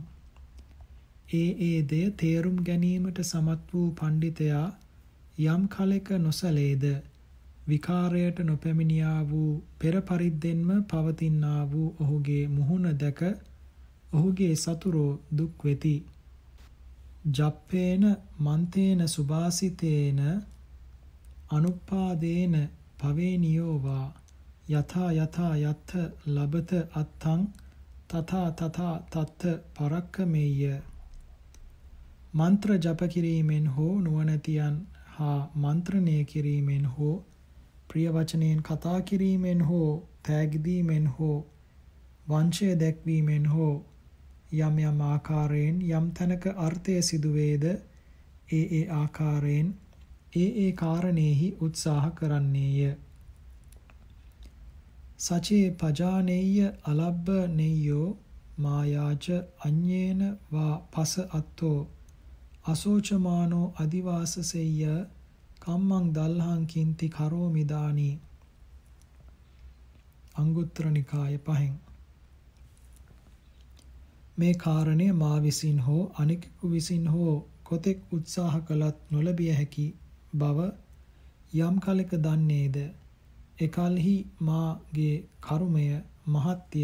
ඒ 1.32 1.50
ඒ 1.62 1.78
දෙය 1.88 2.06
තේරුම් 2.16 2.58
ගැනීමට 2.62 3.18
සමත් 3.22 3.62
වූ 3.70 3.88
පණ්ඩිතයා 3.94 4.66
යම් 5.46 5.62
කලෙක 5.68 6.08
නොසලේද 6.18 6.84
විකාරයට 7.66 8.38
නොපැමිණියා 8.40 9.20
වූ 9.24 9.52
පෙර 9.78 9.96
පරිද්දෙන්ම 10.02 10.68
පවතිනා 10.84 11.62
වූ 11.66 11.88
ඔහුගේ 12.00 12.44
මුහුණ 12.48 12.86
දැක 12.96 13.20
ඔහුගේ 14.12 14.54
සතුරෝ 14.56 15.12
දුක් 15.32 15.64
වෙති. 15.64 15.96
ජප්පේන 17.30 18.04
මන්තේන 18.40 19.00
සුභාසිතේන 19.08 20.20
අනුපාදේන 21.50 22.54
පවේනියෝවා 22.98 24.06
යථා 24.70 25.10
යථා 25.14 25.54
යත්ථ 25.62 25.94
ලබත 26.26 26.70
අත්තං 26.94 27.42
තථා 28.08 28.48
තථා 28.52 28.94
තත්ථ 29.10 29.44
පරක්කමෙය්‍ය 29.74 30.74
මන්ත්‍ර 32.34 32.70
ජප 32.78 33.08
කිරීමෙන් 33.08 33.66
හෝ 33.70 33.94
නුවණැතියන් 34.00 34.76
හා 35.14 35.40
මන්ත්‍රණය 35.56 36.16
කිරීමෙන් 36.24 36.86
හෝ 36.94 37.16
ප්‍රිය 37.88 38.08
වචනයෙන් 38.10 38.62
කතා 38.62 39.00
කිරීමෙන් 39.00 39.62
හෝ 39.62 39.90
තෑගි 40.22 40.64
දීමෙන් 40.64 41.06
හෝ 41.10 41.36
වංශය 42.26 42.68
දැක්වීමෙන් 42.76 43.46
හෝ 43.46 43.74
යම් 44.60 44.78
යම් 44.80 45.00
ආකාරයෙන් 45.04 45.76
යම් 45.90 46.06
තැනක 46.12 46.44
අර්ථය 46.58 46.96
සිදුවේද? 47.02 47.64
ඒ 48.52 48.64
ඒ 48.72 48.84
ආකාරයෙන් 48.92 49.68
ඒ 50.36 50.48
ඒ 50.58 50.70
කාරණේහි 50.74 51.48
උත්සාහ 51.60 52.04
කරන්නේය. 52.12 52.80
සචේ 55.18 55.66
පජානෙය්‍ය 55.74 56.56
අලබ්බ 56.84 57.28
නෙය්‍යෝ 57.54 58.08
මායාච 58.58 59.26
අඤ්ඤේන 59.64 60.22
වා 60.52 60.74
පස 60.92 61.12
අත්තෝ 61.32 61.78
අසෝචමානෝ 62.64 63.66
අදිවාසසෙය්‍ය 63.76 64.94
කම්මං 65.60 66.06
දල්හං 66.14 66.62
කින්ති 66.66 67.08
කරෝමිදානි 67.08 68.08
අංගුත්තර 70.34 70.86
නිකාය 70.90 71.36
පහෙන්. 71.40 71.74
මේ 74.38 74.54
කාරණය 74.56 75.06
මා 75.14 75.38
විසින් 75.42 75.78
හෝ 75.80 76.02
අනෙකෙකු 76.18 76.70
විසින් 76.70 77.06
හෝ 77.08 77.34
කොතෙක් 77.64 78.02
උත්සාහ 78.12 78.54
කළත් 78.62 78.98
නොලැබිය 79.10 79.52
හැකි 79.52 79.86
බව 80.36 80.58
යම් 81.58 81.76
කලක 81.80 82.10
දන්නේද? 82.18 82.76
එකල්හි 83.58 84.16
මාගේ 84.40 85.14
කර්මය 85.40 85.86
මහත්ය. 86.26 86.82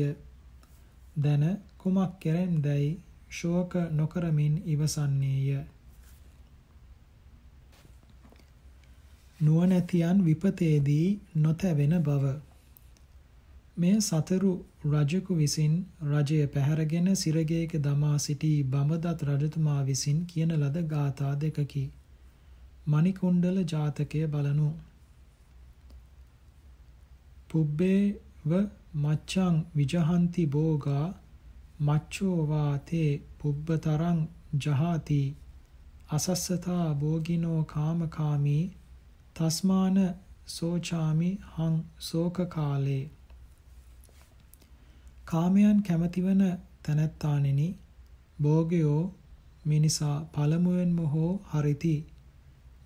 දැන 1.16 1.44
කුමක් 1.78 2.12
කෙරෙන්දැයි 2.20 2.90
ශෝක 3.30 3.72
නොකරමින් 3.92 4.54
ඉවසන්නේය. 4.66 5.48
නුවණැතියන් 9.40 10.24
විපතේදී 10.24 11.06
නොතැවෙන 11.36 11.94
බව. 12.02 12.24
මෙය 13.76 13.96
සතරු 14.00 14.52
රජෙකු 14.84 15.34
විසින් 15.34 15.74
රජය 16.02 16.46
පැහැරගෙන 16.48 17.08
සිරගේක 17.16 17.72
දමා 17.80 18.18
සිටි 18.18 18.52
බඹදත් 18.64 19.26
රජතුමා 19.30 19.80
විසින් 19.84 20.18
කියන 20.26 20.52
ලද 20.56 20.76
ගාථා 20.86 21.34
දෙකකි. 21.36 21.84
මණිකුණ්ඩල 22.86 23.58
ජාතකය 23.64 24.20
බලනු. 24.26 24.70
පුබ්බේව 27.48 28.50
මච්ඡං 28.96 29.56
විජහන්ති 29.76 30.42
භෝගා 30.46 31.06
මච්ඡෝ 31.80 32.38
වාතේ 32.48 33.10
පුබ්බතරං 33.38 34.20
ජහාති 34.58 35.22
අසස්සතා 36.10 36.86
භෝගිනෝ 36.96 37.60
කාමකාමී 37.66 38.64
තස්මාන 39.36 39.98
සෝචාමි 40.48 41.30
හං 41.52 41.74
ශෝක 42.00 42.36
කාලේ 42.48 43.04
කාමයන් 45.24 45.78
කැමතිවන 45.82 46.42
තැනැත්තානෙනි 46.82 47.68
භෝගයෝ 48.38 49.02
මිනිසා 49.66 50.16
පළමුවෙන්ම 50.32 50.98
හෝ 51.06 51.32
හරිති 51.50 51.94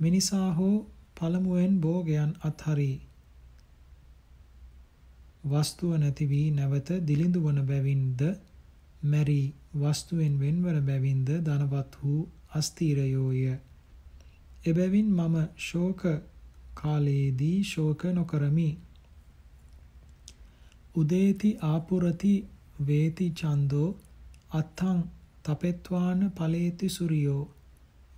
මිනිසා 0.01 0.49
හෝ 0.55 0.77
පළමුවෙන් 1.17 1.75
භෝගයන් 1.81 2.33
අත්හරි. 2.45 2.93
වස්තුව 5.45 5.93
නැති 5.97 6.25
වී 6.29 6.49
නැවත 6.51 6.89
දිලිඳු 7.07 7.41
වන 7.45 7.61
බැවින්ද 7.67 8.21
මැරි 9.05 9.43
වස්තුවෙන් 9.75 10.35
වෙන්වන 10.41 10.79
බැවින්ද 10.85 11.29
ධනවත් 11.47 11.93
වූ 12.03 12.23
අස්තීරයෝය 12.55 13.43
එබැවින් 14.65 15.09
මම 15.13 15.37
ශෝක 15.59 16.01
කාලයේදී 16.75 17.59
ශෝක 17.65 18.01
නොකරමි. 18.11 18.71
උදේති 20.97 21.51
ආපුරති 21.65 22.35
වේති 22.87 23.27
ඡන්தோ 23.31 23.85
අත්තං 24.53 24.99
තපෙත්වාන 25.45 26.21
ඵලේති 26.31 26.89
සූරියෝ. 26.89 27.43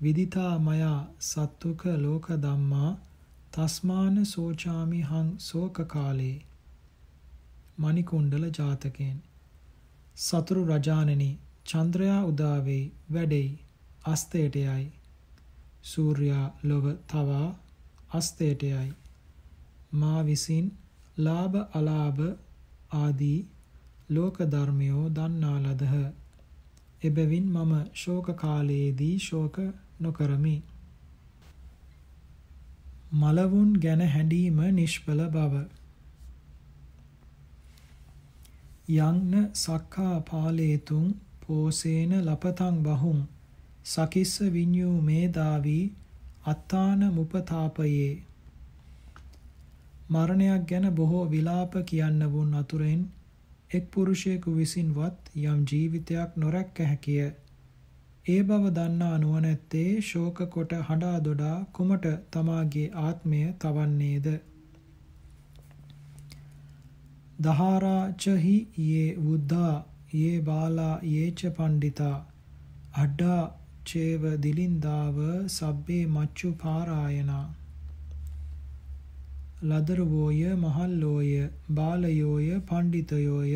විදිතා 0.03 0.59
මයා 0.59 0.99
සත්තුක 1.20 1.80
ලෝක 1.99 2.26
ධම්මා 2.42 2.90
තස්මාන 3.53 4.26
සෝචාමි 4.26 5.01
හං 5.03 5.30
සෝක 5.38 5.80
කාලේ. 5.86 6.36
මණිකුණ්ඩල 7.78 8.44
ජාතකයෙන්. 8.59 9.16
සතුරු 10.16 10.62
රජානනි 10.64 11.30
චන්ද්‍රයා 11.64 12.20
උදා 12.24 12.59
වෙයි 12.64 12.84
වැඩෙයි. 13.12 13.51
අස්තයට 14.05 14.57
යයි. 14.57 14.86
සූර්යා 15.82 16.46
ලොව 16.62 16.86
තවා 17.07 17.49
අස්තයට 18.14 18.62
යයි. 18.62 18.88
මා 19.92 20.22
විසින් 20.22 20.70
ලාභ 21.18 21.57
අලාභ 21.74 22.22
ආදී 22.92 23.38
ලෝක 24.11 24.38
ධර්මයෝ 24.46 25.05
දන්නා 25.11 25.59
ලදහ. 25.59 25.94
එබැවින් 27.03 27.46
මම 27.53 27.74
ශෝක 27.94 28.26
කාලයේදී 28.36 29.16
ශෝක 29.20 29.57
නොකරමි. 30.01 30.57
මලවුන් 33.14 33.70
ගැන 33.80 34.03
හැඬීම 34.09 34.59
නිෂ්ඵල 34.72 35.22
බව. 35.30 35.64
යංන 38.99 39.51
සක්කා 39.55 40.20
පාලේතුන් 40.22 41.09
පෝසේන 41.40 42.12
ලපතං 42.20 42.76
බහුම් 42.82 43.18
සකිස්ස 43.86 44.34
විඤ්ඤූ 44.53 44.96
මේදාවි 45.03 45.78
අත්තාන 46.44 47.01
මුපතාපයේ 47.12 48.11
මරණයක් 50.11 50.62
ගැන 50.66 50.86
බොහෝ 50.94 51.24
විලාප 51.26 51.72
කියන්නවුන් 51.86 52.55
අතුරෙන් 52.55 53.03
එක් 53.70 53.84
පුරුෂයෙකු 53.90 54.51
විසින්වත් 54.53 55.18
යම් 55.36 55.61
ජීවිතයක් 55.64 56.30
නොරැක්ක 56.36 56.78
හැකිය. 56.82 57.26
ඒ 58.29 58.41
බව 58.43 58.70
දන්නා 58.72 59.18
නුවණැත්තේ 59.18 59.91
ශෝක 60.03 60.41
කොට 60.51 60.72
හඬා 60.83 61.18
දොඩා 61.22 61.57
කුමට 61.72 62.07
තමාගේ 62.31 62.89
ආත්මය 63.03 63.41
තවන්නේද? 63.59 64.26
දහාරාචහි 67.41 68.57
යේ 68.81 69.07
වුද්ධා 69.20 69.74
යේ 70.14 70.37
බාලා 70.43 70.93
යේච 71.09 71.47
පණ්ඩිතා 71.55 72.16
අඩ්ඩා 72.97 73.43
චේව 73.87 74.22
දිලින්දාව 74.41 75.18
සබ්බේ 75.51 76.05
මච්චු 76.09 76.55
පාරායනා 76.59 77.47
ලදරුවෝය 79.64 80.41
මහල්ලෝය 80.59 81.31
බාලයෝය 81.74 82.49
පණ්ඩිතයෝය 82.66 83.55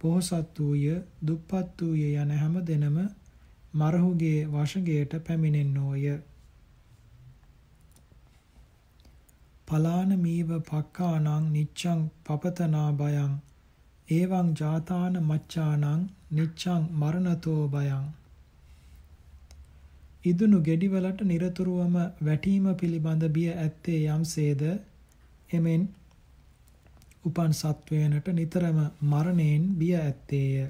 පොහොසත් 0.00 0.60
වූය 0.60 0.86
දුප්පත් 1.22 1.82
වූය 1.82 2.06
යන 2.18 2.32
හැම 2.36 2.56
දෙනම 2.64 2.96
මරහුගේ 3.74 4.40
වශගයට 4.46 5.12
පැමිණෙන්නෝය. 5.26 6.04
පලාන 9.68 10.10
මීව 10.18 10.50
පක්කානං 10.62 11.28
නිච්ඡං 11.50 12.00
පපතනා 12.24 12.90
බයං 12.94 13.32
ඒවං 14.08 14.48
ජාතාන 14.56 15.14
මච්ඡානං 15.22 16.02
නිච්ඡං 16.32 16.82
මරණතෝ 16.94 17.62
බයං 17.68 18.04
ඉදුණු 20.24 20.58
ගෙඩිවලට 20.60 21.20
নিরතුරුවම 21.24 21.96
වැටීම 22.22 22.66
පිළිබඳ 22.76 23.24
බිය 23.30 23.48
ඇත්තේ 23.54 24.00
යම්සේද? 24.08 24.62
එමෙන් 25.50 25.88
උපන් 27.24 27.52
සත්වයනට 27.54 28.28
නිතරම 28.32 28.78
මරණයෙන් 29.04 29.64
බිය 29.74 29.94
ඇත්තේය. 29.96 30.68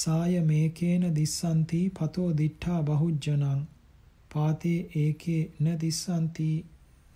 සාය 0.00 0.40
මේකේන 0.40 1.04
දිස්සන්ති 1.14 1.80
පතෝ 1.90 2.30
දිඨා 2.32 2.80
බහුජ්ජනං. 2.82 3.60
පාතේ 4.34 4.80
ඒකේ 5.02 5.42
න 5.60 5.66
දිස්සන්ති 5.80 6.50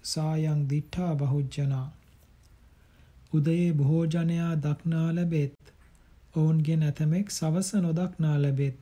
සායං 0.04 0.60
දිඨා 0.70 1.14
බහුජ්ජනා. 1.14 1.88
උදයේ 3.32 3.72
බොහෝ 3.72 4.04
ජනයා 4.06 4.54
දක්නා 4.56 5.08
ලැබෙත්. 5.14 5.54
ඔවුන්ගේ 6.36 6.76
නැතමෙක් 6.76 7.30
සවස 7.30 7.74
නොදක්නා 7.74 8.36
ලැබෙත්. 8.42 8.78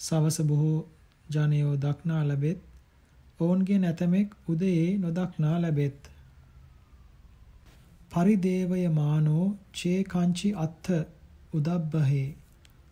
සවස 0.00 0.38
බොහෝ 0.42 0.78
ජනයෝ 1.30 1.76
දක්නා 1.76 2.22
ලැබෙත්. 2.28 2.60
ඔවුන්ගේ 3.40 3.78
නැතමෙක් 3.78 4.28
උදයේ 4.48 4.98
නොදක්නා 4.98 5.56
ලැබෙත්. 5.60 5.98
පරිදේවය 8.10 8.88
මානෝ 8.88 9.46
චේ 9.72 10.00
කංචි 10.04 10.48
අත්ථ 10.64 10.90
උදබ්බහේ. 11.54 12.28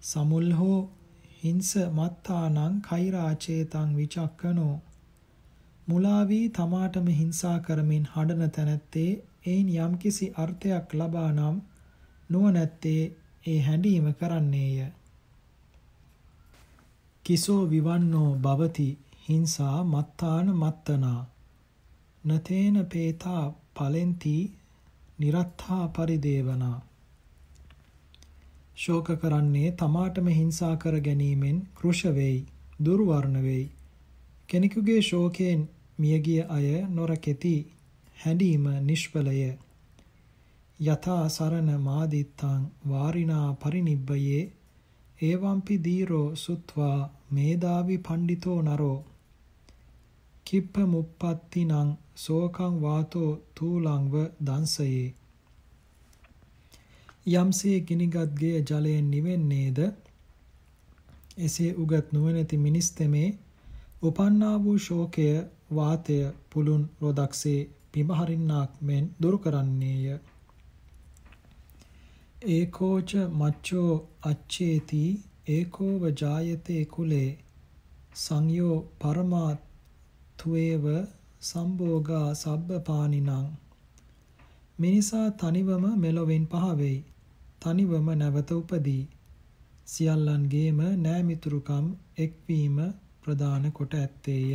සමුල් 0.04 0.48
හෝ 0.52 0.78
හිංස 1.42 1.70
මත්තානං 1.96 2.80
කෛරාචේතං 2.80 3.90
විචක්කනෝ. 3.96 4.74
මුලා 5.88 6.22
වී 6.28 6.46
තමාටම 6.48 7.08
හිංසා 7.12 7.58
කරමින් 7.60 8.04
හඬන 8.12 8.50
තැනැත්තේ 8.50 9.10
එයින් 9.46 9.70
යම්කිසි 9.78 10.28
අර්ථයක් 10.36 10.94
ලබා 10.94 11.30
නම් 11.30 11.56
නුවණැත්තේ 12.30 13.02
ඒ 13.46 13.58
හැඬීම 13.60 14.06
කරන්නේය. 14.14 14.86
කිසෝ 17.24 17.62
විවන්නෝ 17.70 18.30
භවති 18.38 18.88
හිංසා 19.28 19.76
මත්තාන 19.84 20.56
මත්තනා. 20.56 21.20
නතේන 22.24 22.76
පේතා 22.86 23.44
පලෙන්ති 23.74 24.36
නිරත්තා 25.18 25.84
පරිදේවනා. 25.88 26.78
ශෝක 28.76 29.08
කරන්නේ 29.18 29.68
තමාටම 29.74 30.28
හිංසා 30.30 30.74
කර 30.76 30.96
ගැනීමෙන් 31.00 31.58
කෘෂ 31.74 32.02
වෙයි 32.12 32.38
දුර්වර්ණ 32.80 33.36
වෙයි. 33.42 33.70
කෙනෙකුගේ 34.48 35.02
ශෝකයෙන් 35.02 35.60
මියගිය 35.98 36.42
අය 36.48 36.66
නොරකෙති 36.90 37.54
හැඬීම 38.16 38.64
නිෂ්ඵලය. 38.82 39.38
යථා 40.80 41.24
සරණ 41.28 41.70
මාදිත්තං 41.80 42.62
වාරිනා 42.88 43.48
පරිනිබ්බයේ 43.54 44.42
ඒවම්පි 45.20 45.76
දීරෝ 45.84 46.28
සුත්වා 46.36 46.98
මේදාවි 47.30 47.96
පණ්ඩිතෝ 47.98 48.60
නරෝ. 48.62 49.00
කිප්ප 50.46 50.74
මුප්පත්තිනං 50.86 51.90
සෝකං 52.16 52.74
වාතෝ 52.82 53.30
තූලංව 53.54 54.14
දංසයේ. 54.46 55.14
යම්සේ 57.26 57.78
ගිනිගත් 57.80 58.32
ගේ 58.34 58.58
ජලයෙන් 58.60 59.06
නිවෙන්නේද? 59.10 59.78
එසේ 61.38 61.70
උගත් 61.74 62.12
නුවණැති 62.12 62.56
මිනිස් 62.56 62.88
තෙමේ 62.90 63.28
උපන්නා 64.02 64.56
වූ 64.64 64.78
ශෝකය 64.78 65.28
වාතය 65.74 66.16
පුලුන් 66.50 66.82
රොදක්සේ 67.00 67.60
පිමහරින්නාක් 67.92 68.70
මෙන් 68.80 69.04
දුරු 69.22 69.38
කරන්නේය. 69.38 70.06
ඒකෝච 72.48 73.10
මච්චෝ 73.32 73.92
අච්චේති 74.22 75.02
ඒකෝව 75.48 76.02
ජායතේ 76.20 76.84
කුලේ 76.84 77.30
සංයෝ 78.14 78.76
පරමා 79.00 79.52
තුවේව 80.38 80.84
සම්භෝගා 81.40 82.28
සබ්බපානිනං 82.34 83.30
මිනිසා 84.78 85.26
තනිවම 85.30 85.84
මෙලොවෙන් 85.96 86.46
පහ 86.46 86.64
වෙයි 86.76 87.00
තනිවම 87.64 88.08
නැවත 88.14 88.50
උපදී. 88.52 89.02
සියල්ලන්ගේම 89.86 90.80
නෑමිතුරුකම් 91.00 91.86
එක්වීම 92.18 92.76
ප්‍රදාන 93.22 93.64
කොට 93.72 93.94
ඇත්තේය. 93.94 94.50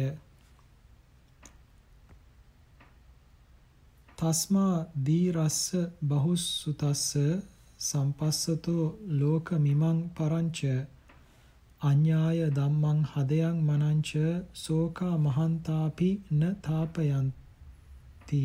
තස්මා 4.18 4.76
දීරස්ස 5.06 5.60
බහුස්සුතස්ස 6.04 7.04
සම්පස්සතෝ 7.80 8.86
ලෝක 9.16 9.48
මිමං 9.58 10.00
පරංච 10.16 10.60
අඤ්ඤාය 11.82 12.40
ධම්මං 12.52 13.00
හදයන් 13.12 13.60
මනංච 13.64 14.10
සෝකා 14.56 15.16
මහන්තාපි 15.20 16.10
න 16.32 16.42
තාපයන්ති. 16.62 18.44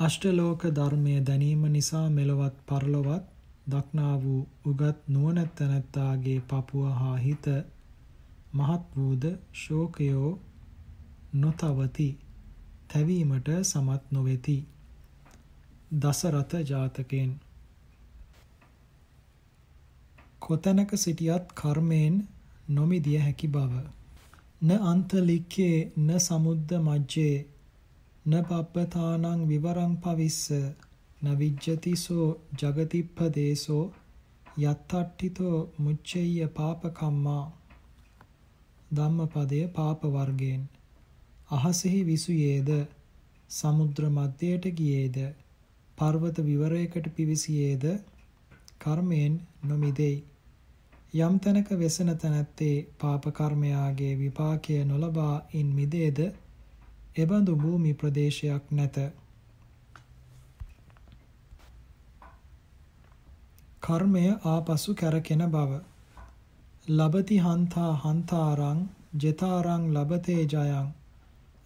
අෂ්ටලෝක 0.00 0.62
ධර්මයේ 0.70 1.20
දැනීම 1.20 1.64
නිසා 1.72 2.06
මෙලොවත් 2.10 2.56
පරලොවත් 2.66 3.24
දක්නා 3.70 4.14
වූ 4.22 4.40
උගත් 4.64 4.98
නුවණැත්තනත්තාගේ 5.08 6.38
පපුව 6.42 6.84
හා 6.92 7.16
හිත 7.16 7.46
මහත් 8.52 8.84
වූද 8.96 9.24
ශෝකයෝ 9.54 10.30
නොතවති. 11.34 12.08
තැවීමට 12.88 13.48
සමත් 13.62 14.02
නොවේති. 14.10 14.56
දසරත 16.00 16.52
ජාතකයෙන්. 16.70 17.30
කොතැනක 20.40 20.90
සිටියත් 20.96 21.46
කර්මයෙන් 21.54 22.16
නොමිදිය 22.70 23.18
හැකි 23.18 23.48
බව. 23.48 23.72
න 24.62 24.70
අන්තලික්කේ 24.84 25.76
න 25.98 26.08
සමුද්ද 26.20 26.68
මජ්ජේ 26.80 27.36
න 28.24 28.32
පබ්බතානං 28.44 29.46
විවරං 29.46 29.92
පවිස්ස 29.98 30.42
න 31.22 31.26
විජ්ජතිසෝ 31.36 32.26
జగතිප්පදේසෝ 32.54 33.84
යත්තට්ඨිතෝ 34.62 35.58
මුච්චෙය්‍ය 35.78 36.48
පාපකම්මා. 36.50 37.44
ධම්මපදයේ 38.90 39.66
පාප 39.70 40.02
වර්ගයෙන්. 40.06 40.62
අහසෙහි 41.50 42.00
විසුයේද 42.04 42.70
සමුද්‍ර 43.50 44.04
මධ්‍යයට 44.10 44.64
ගියේද 44.74 45.16
පර්වත 45.98 46.36
විවරයකට 46.40 47.06
පිවිසියේද 47.16 47.84
කර්මයෙන් 48.78 49.34
නොමිදෙයි. 49.64 50.18
යම් 51.18 51.34
තැනක 51.38 51.68
වෙසෙන 51.76 52.10
තැනැත්තේ 52.16 52.76
පාප 52.98 53.24
කර්මයාගේ 53.32 54.14
විපාකය 54.16 54.76
නොලබා 54.84 55.36
ඉන් 55.52 55.68
මිදේද 55.74 56.18
එබඳු 57.16 57.56
භූමි 57.56 57.92
ප්‍රදේශයක් 57.94 58.62
නැත. 58.70 58.96
කර්මය 63.82 64.24
ආපසු 64.44 64.94
කැරකෙන 64.94 65.42
බව. 65.48 65.80
ලබති 66.88 67.36
හන්තා 67.38 67.92
හන්තාරං 67.96 68.88
ජෙතාරං 69.16 69.82
ලබතේ 69.94 70.42
ජයං. 70.44 70.88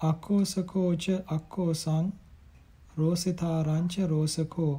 අක්කෝසකෝච 0.00 1.04
අක්කෝසං 1.28 2.12
රෝසිතාරංච 2.96 3.94
රෝසකෝ. 4.06 4.74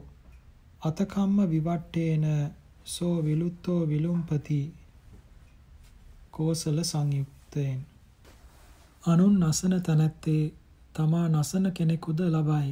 අතකම්ම 0.82 1.38
විවට්ටේන 1.50 2.26
සෝ 2.86 3.16
විලුත්තෝ 3.24 3.82
විලුම්පති. 3.88 4.74
කෝසල 6.32 6.84
සංයුක්තයෙන්. 6.84 7.95
අනුන් 9.06 9.34
නසන 9.40 9.74
තැනැත්තේ 9.82 10.44
තමා 10.94 11.28
නසන 11.30 11.66
කෙනෙකුද 11.72 12.20
ලබයි. 12.28 12.70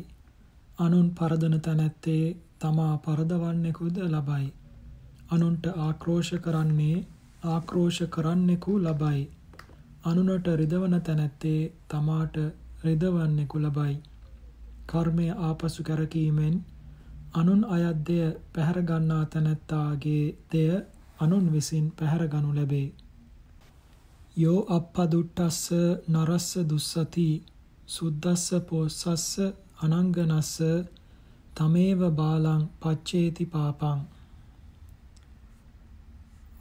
අනුන් 0.80 1.08
පරදන 1.12 1.56
තැනැත්තේ 1.62 2.38
තමා 2.60 2.94
පරදවන්නෙකුද 2.98 3.98
ලබයි. 4.06 4.46
අනුන්ට 5.30 5.66
ආක්‍රෝෂ 5.78 6.30
කරන්නේ 6.42 7.06
ආක්‍රෝෂ 7.46 8.00
කරන්නෙකු 8.10 8.74
ලබයි. 8.80 9.22
අනුනට 10.06 10.48
රිදවන 10.56 10.96
තැනැත්තේ 11.02 11.62
තමාට 11.88 12.36
රිදවන්නෙකු 12.84 13.58
ලබයි. 13.60 13.96
කර්මය 14.88 15.28
ආපසු 15.42 15.84
කැරකීමෙන් 15.84 16.56
අනුන් 17.34 17.62
අයත් 17.68 18.00
දෙය 18.08 18.26
පැහැර 18.54 18.80
ගන්නා 18.84 19.24
තැනැත්තාගේ 19.28 20.26
දෙය 20.52 20.70
අනුන් 21.20 21.46
විසින් 21.54 21.86
පැහැරගනු 21.92 22.56
ලැබේ. 22.56 22.88
යෝ 24.38 24.60
අප්පදුට්ටස්ස 24.68 25.64
නරස්ස 26.08 26.50
දුස්සති 26.66 27.28
සුද්දස්ස 27.88 28.46
පෝස්සස්ස 28.68 29.26
අනංගනස්ස 29.82 30.54
තමේව 31.56 32.02
බාලං 32.12 32.64
පච්චේති 32.82 33.46
පාපං 33.46 34.00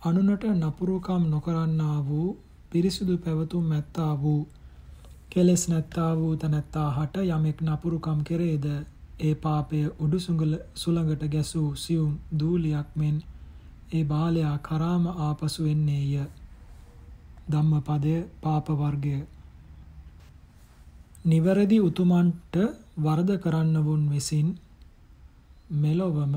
අනුනට 0.02 0.44
නපුරුකම් 0.54 1.22
නොකරන්නා 1.26 1.98
වූ 2.02 2.28
පිරිසිදු 2.70 3.16
පැවතුම් 3.18 3.72
ඇත්තා 3.72 4.12
වූ 4.16 4.42
කෙලෙස් 5.30 5.64
නැත්තා 5.68 6.12
වූ 6.16 6.34
තැනැත්තා 6.36 6.88
හට 6.90 7.24
යමෙක් 7.28 7.58
නපුරුකම් 7.62 8.20
කෙරේද? 8.22 8.66
ඒ 9.20 9.34
පාපය 9.36 9.80
උඩු 9.98 10.18
සුළඟට 10.74 11.24
ගැසූ 11.26 11.68
සියුම් 11.76 12.12
දූලියක් 12.38 12.88
මෙන් 12.94 13.16
ඒ 13.92 14.04
බාලයා 14.04 14.56
කරාම 14.58 15.04
ආපසු 15.06 15.66
එන්නේය. 15.66 16.14
ධම්මපදය 17.46 18.14
පාප 18.40 18.66
වර්ගය. 18.74 19.16
නිවැරදි 21.24 21.78
උතුමන්ට 21.80 22.54
වරද 22.98 23.30
කරන්නවුන් 23.38 24.02
විසින් 24.08 24.48
මෙලොවම 25.72 26.34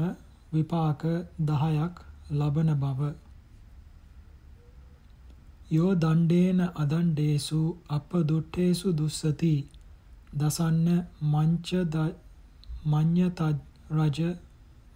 විපාක 0.53 1.01
දහයක් 1.41 1.93
ලබන 2.31 2.69
බව. 2.75 2.99
යෝ 5.69 5.91
දණ්ඩේන 5.95 6.59
අදණ්ඩේසු 6.75 7.61
අප 7.89 8.09
දුට්ටේසු 8.23 8.87
දුස්සති 8.93 9.55
දසන්න 10.33 10.87
මංච 11.23 11.69
මඤ්ඤත 12.85 13.39
රජ 13.91 14.19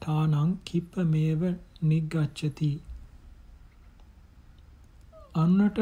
ඨානං 0.01 0.51
කිප්ප 0.63 0.93
මේව 1.05 1.41
නිග්ගච්ඡති 1.83 2.71
අන්නට 5.39 5.79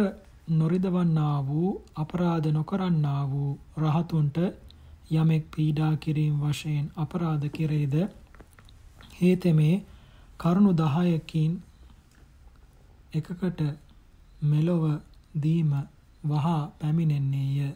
නොරිදවන්නා 0.51 1.37
වූ 1.43 1.71
අපරාධ 1.95 2.47
නොකරන්නා 2.51 3.23
වූ 3.27 3.51
රහතුන්ට 3.77 4.37
යමෙක් 5.11 5.43
පීඩා 5.51 5.93
කිරීම 5.97 6.35
වශයෙන් 6.41 6.85
අපරාධ 6.97 7.45
කෙරේද? 7.49 7.95
හේතෙමේ 9.13 9.75
කරුණු 10.37 10.71
10කින් 10.75 11.51
එකකට 13.13 13.61
මෙලොව 14.43 14.83
දීම 15.35 15.71
වහා 16.23 16.61
පැමිණෙන්නේය. 16.79 17.71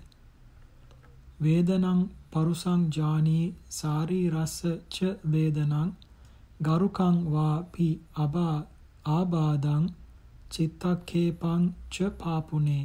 වේදනං 1.42 2.02
පරුසං 2.32 2.82
ජානී 2.92 3.46
සාරී 3.72 4.26
රස්ස 4.30 4.60
ච 4.90 5.16
වේදනං 5.26 5.90
ගරුකං 6.62 7.18
වාපි 7.28 7.90
අබා 8.16 8.58
ආබාදං 9.10 9.84
චිත්තක්ඛේපං 10.52 11.64
ච 11.92 12.10
පාපුනේ 12.18 12.84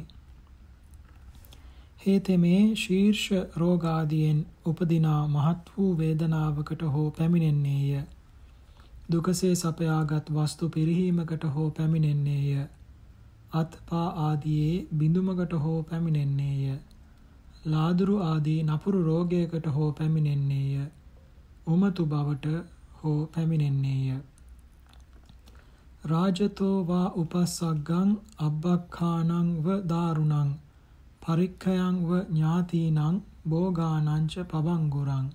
හේතෙමේ 1.99 2.61
ශීර්ෂ 2.75 3.25
රෝගාදියෙන් 3.55 4.39
උපදිනා 4.65 5.21
මහත් 5.27 5.75
වූ 5.75 5.91
වේදනාවකට 5.97 6.87
හෝ 6.93 7.09
පැමිණෙන්නේය 7.11 8.01
දුකසේ 9.11 9.53
සපයාගත් 9.55 10.33
වස්තු 10.33 10.69
පිරිහීමකට 10.69 11.51
හෝ 11.55 11.69
පැමිණෙන්නේය 11.71 12.67
අත්පා 13.51 14.07
ආදියේ 14.19 14.85
බිඳුමකට 14.97 15.53
හෝ 15.55 15.83
පැමිණෙන්නේය. 15.83 16.79
ලාදුරු 17.65 18.15
ආදී 18.21 18.63
නපුරු 18.63 19.03
රෝගයකට 19.03 19.67
හෝ 19.67 19.91
පැමිණෙන්නේය. 19.91 20.87
උමතු 21.67 22.05
බවට 22.05 22.45
හෝ 22.99 23.19
පැමිණෙන්නේය. 23.27 24.19
රාජතෝ 26.03 26.75
වා 26.83 27.07
උපස්සග්ගං 27.15 28.11
අබ්බක්ඛානං 28.41 29.49
ව 29.63 29.79
දාරුණං 29.87 30.51
පරික්ඛයං 31.21 31.95
ව 32.03 32.19
ඥාතීනං 32.27 33.19
භෝගානංච 33.45 34.35
පබංගුරං 34.45 35.25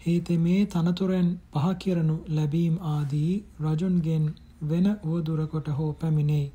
හේතෙමේ 0.00 0.58
තනතුරෙන් 0.66 1.28
පහ 1.52 1.70
කිරනු 1.78 2.16
ලැබීම් 2.30 2.74
ආදී 2.88 3.32
රජුන්ගෙන් 3.60 4.26
වෙන 4.62 4.88
උවදුරකට 5.04 5.70
හෝ 5.70 5.88
පැමිණෙයි. 5.94 6.52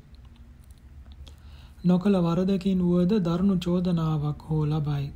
නොකල 1.84 2.20
වරදකින් 2.20 2.80
වුවද 2.80 3.16
දරුණු 3.22 3.56
චෝදනාවක් 3.58 4.46
හෝ 4.48 4.62
ලබයි. 4.66 5.06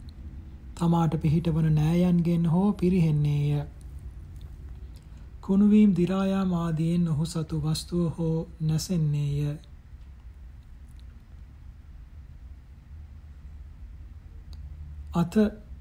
තමාට 0.77 1.15
පිහිටවන 1.23 1.69
නෑයන්ගෙන් 1.75 2.45
හෝ 2.47 2.69
පිරිහෙන්නේය. 2.75 3.63
කුණුවීම් 5.45 5.91
දිරායාම 5.93 6.53
ආදියෙන් 6.57 7.09
ඔහු 7.09 7.25
සතු 7.27 7.57
වස්තුව 7.61 8.05
හෝ 8.17 8.39
නැසෙන්නේය. 8.63 9.41
අත 15.15 15.35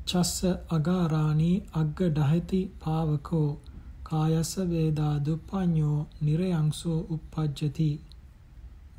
චස්ස 0.05 0.39
අගාරාණී 0.69 1.63
අග්ග 1.73 1.99
ඩහති 2.09 2.61
පාවකෝ 2.81 3.49
කායස්ස 4.03 4.51
වේදා 4.67 5.15
දුප්පඤ්ඤෝ 5.25 5.99
නිරයංසෝ 6.21 6.99
uppajjati 7.11 7.91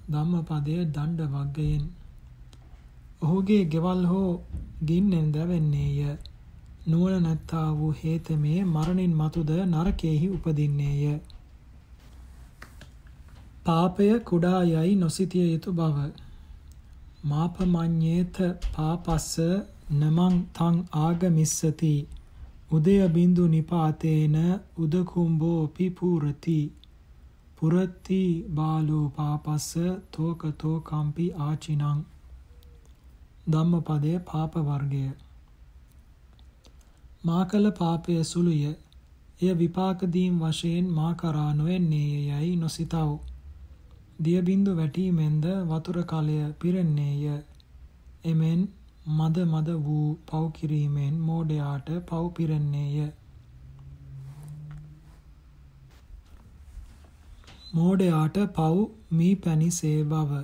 ධම්මපදය 0.09 0.75
දණ්ඩ 0.89 1.21
වග්ගයෙන් 1.35 1.85
ඔහුගේ 3.23 3.65
ගෙවල් 3.67 4.03
හෝ 4.07 4.31
ගින්නෙන් 4.87 5.29
දැවෙන්නේය 5.33 5.99
නුවණ 6.87 7.23
නැත්තා 7.23 7.69
වූ 7.79 7.93
හේතමේ 8.01 8.59
මරණින් 8.67 9.15
මතුද 9.17 9.51
නරකයේහි 9.67 10.27
උපදින්නේය. 10.29 11.15
පාපය 13.67 14.09
කුඩා 14.21 14.61
යයි 14.65 14.97
නොසිතිය 14.97 15.47
යුතු 15.53 15.73
බව. 15.73 15.97
මාපමඤ්ඤේත 17.25 18.37
පාපස්ස 18.75 19.31
නමං 19.93 20.37
තං 20.53 20.77
ආගමිස්සති. 20.99 21.95
උදය 22.71 22.97
බින්දු 23.09 23.45
නිපාතේන 23.49 24.37
උදකුම්බෝ 24.79 25.61
පිපූරති 25.69 26.59
පුරති 27.59 28.23
බාලෝ 28.55 29.07
පාපස්ස 29.17 29.71
තෝකතෝ 30.13 30.77
කම්පි 30.83 31.27
ආචිනං. 31.41 32.01
ධම්මපදයේ 33.51 34.19
පාප 34.29 34.53
වර්ගය. 34.67 35.07
මා 37.25 37.45
කළ 37.45 37.67
පාපය 37.73 38.17
සුළුය 38.25 38.63
එය 39.41 39.53
විපාක 39.55 40.07
දීම් 40.15 40.39
වශයෙන් 40.43 40.87
මා 40.93 41.13
කරා 41.15 41.51
නොෙන්නේ 41.55 42.15
යයි 42.31 42.55
නොසිතව 42.57 43.11
දිය 44.21 44.41
බින්දු 44.43 44.73
වැටීමෙන්ද 44.75 45.45
වතුර 45.69 45.99
කලය 46.05 46.39
පිරෙන්නේය 46.61 47.37
එමෙන් 48.25 48.61
මද 49.07 49.37
මද 49.45 49.69
වූ 49.79 50.17
පව් 50.27 50.45
කිරීමෙන් 50.51 51.17
මෝඩයාට 51.21 51.89
පව් 52.07 52.21
පිරෙන්නේය. 52.35 53.09
මෝඩයාට 57.75 58.39
පව් 58.55 58.87
මී 59.11 59.35
පැනිසේ 59.37 59.99
බව. 60.05 60.41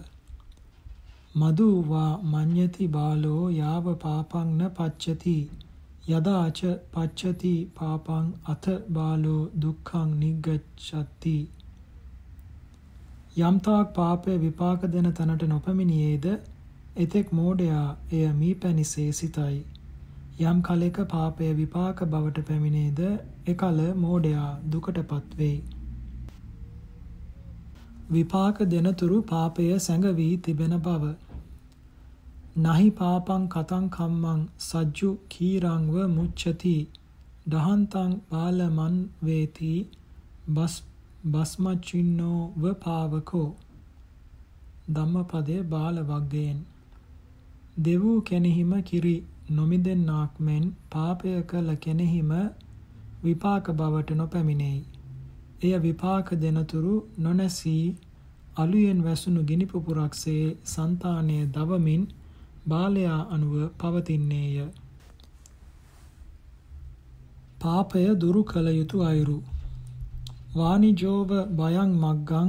මදු 1.34 1.68
වා 1.88 2.12
මඤ්ඤති 2.24 2.88
බාලෝ 2.88 3.44
යාව 3.52 3.88
පාපං 3.96 4.48
න 4.58 4.70
පච්චති 4.70 5.36
යදාච 6.10 6.60
පච්චති 6.92 7.54
පාපං 7.76 8.28
අත 8.48 8.68
බාලෝ 8.92 9.40
දුක්ඛං 9.62 10.14
නිග්ගච්ඡති 10.20 11.38
යම්තාක් 13.40 13.92
පාපය 13.94 14.38
විපාක 14.38 14.88
දෙන 14.88 15.12
තැනට 15.14 15.42
නොපැමිණියේද 15.48 16.26
එතෙක් 16.96 17.28
මෝඩයා 17.32 17.96
එය 18.12 18.24
මීපැණිසේ 18.34 19.12
සිතයි. 19.12 19.58
යම් 20.42 20.62
කලෙක 20.62 20.96
පාපය 21.06 21.50
විපාක 21.54 22.02
බවට 22.04 22.42
පැමිණේද 22.48 23.00
එකල 23.46 23.78
මෝඩයා 23.96 24.48
දුකටපත් 24.72 25.36
වෙයි. 25.38 25.62
විපාක 28.10 28.58
දෙනතුරු 28.66 29.22
පාපය 29.24 29.68
සැඟවී 29.78 30.34
තිබෙන 30.38 30.74
බව. 30.80 31.14
නහි 32.56 32.90
පාපං 32.90 33.42
කතං 33.48 33.84
කම්මං 33.88 34.40
සජ්ජු 34.58 35.10
කීරංව 35.28 35.94
මුච්ඡති। 36.08 36.76
දහන්තං 37.46 38.12
බාලමන් 38.30 38.96
වේති। 39.22 39.74
බස් 40.48 40.74
බස්මචින්නෝ 41.24 42.40
ව 42.56 42.74
පාවකෝ। 42.74 43.48
ධම්මපදයේ 44.90 45.62
බාල 45.64 46.02
වග්ගයෙන් 46.02 46.58
දෙවූ 47.78 48.18
කෙනෙහිම 48.22 48.72
කිරි 48.82 49.16
නොමිදෙන්නාක් 49.50 50.40
මෙන් 50.40 50.64
පාපය 50.90 51.34
කළ 51.44 51.70
කෙනෙහිම 51.76 52.30
විපාක 53.24 53.64
බවට 53.72 54.10
නොපැමිණෙයි. 54.12 54.84
එය 55.62 55.74
විපාක 55.78 56.26
දෙනතුරු 56.34 56.94
නොනැසී 57.18 57.96
අලුයෙන් 58.56 59.04
වැසුණු 59.04 59.42
ගිනි 59.42 59.66
පුපුරක්සේ 59.66 60.56
సంతානය 60.64 61.38
දවමින් 61.46 62.02
බාලයා 62.66 63.20
අනුව 63.30 63.54
පවතින්නේය. 63.78 64.56
පාපය 67.60 68.04
දුරු 68.16 68.40
කළ 68.44 68.68
යුතු 68.70 68.96
අයුරු. 69.02 69.38
වානිජෝව 70.54 71.30
බයං 71.50 71.90
මග්ගං 71.98 72.48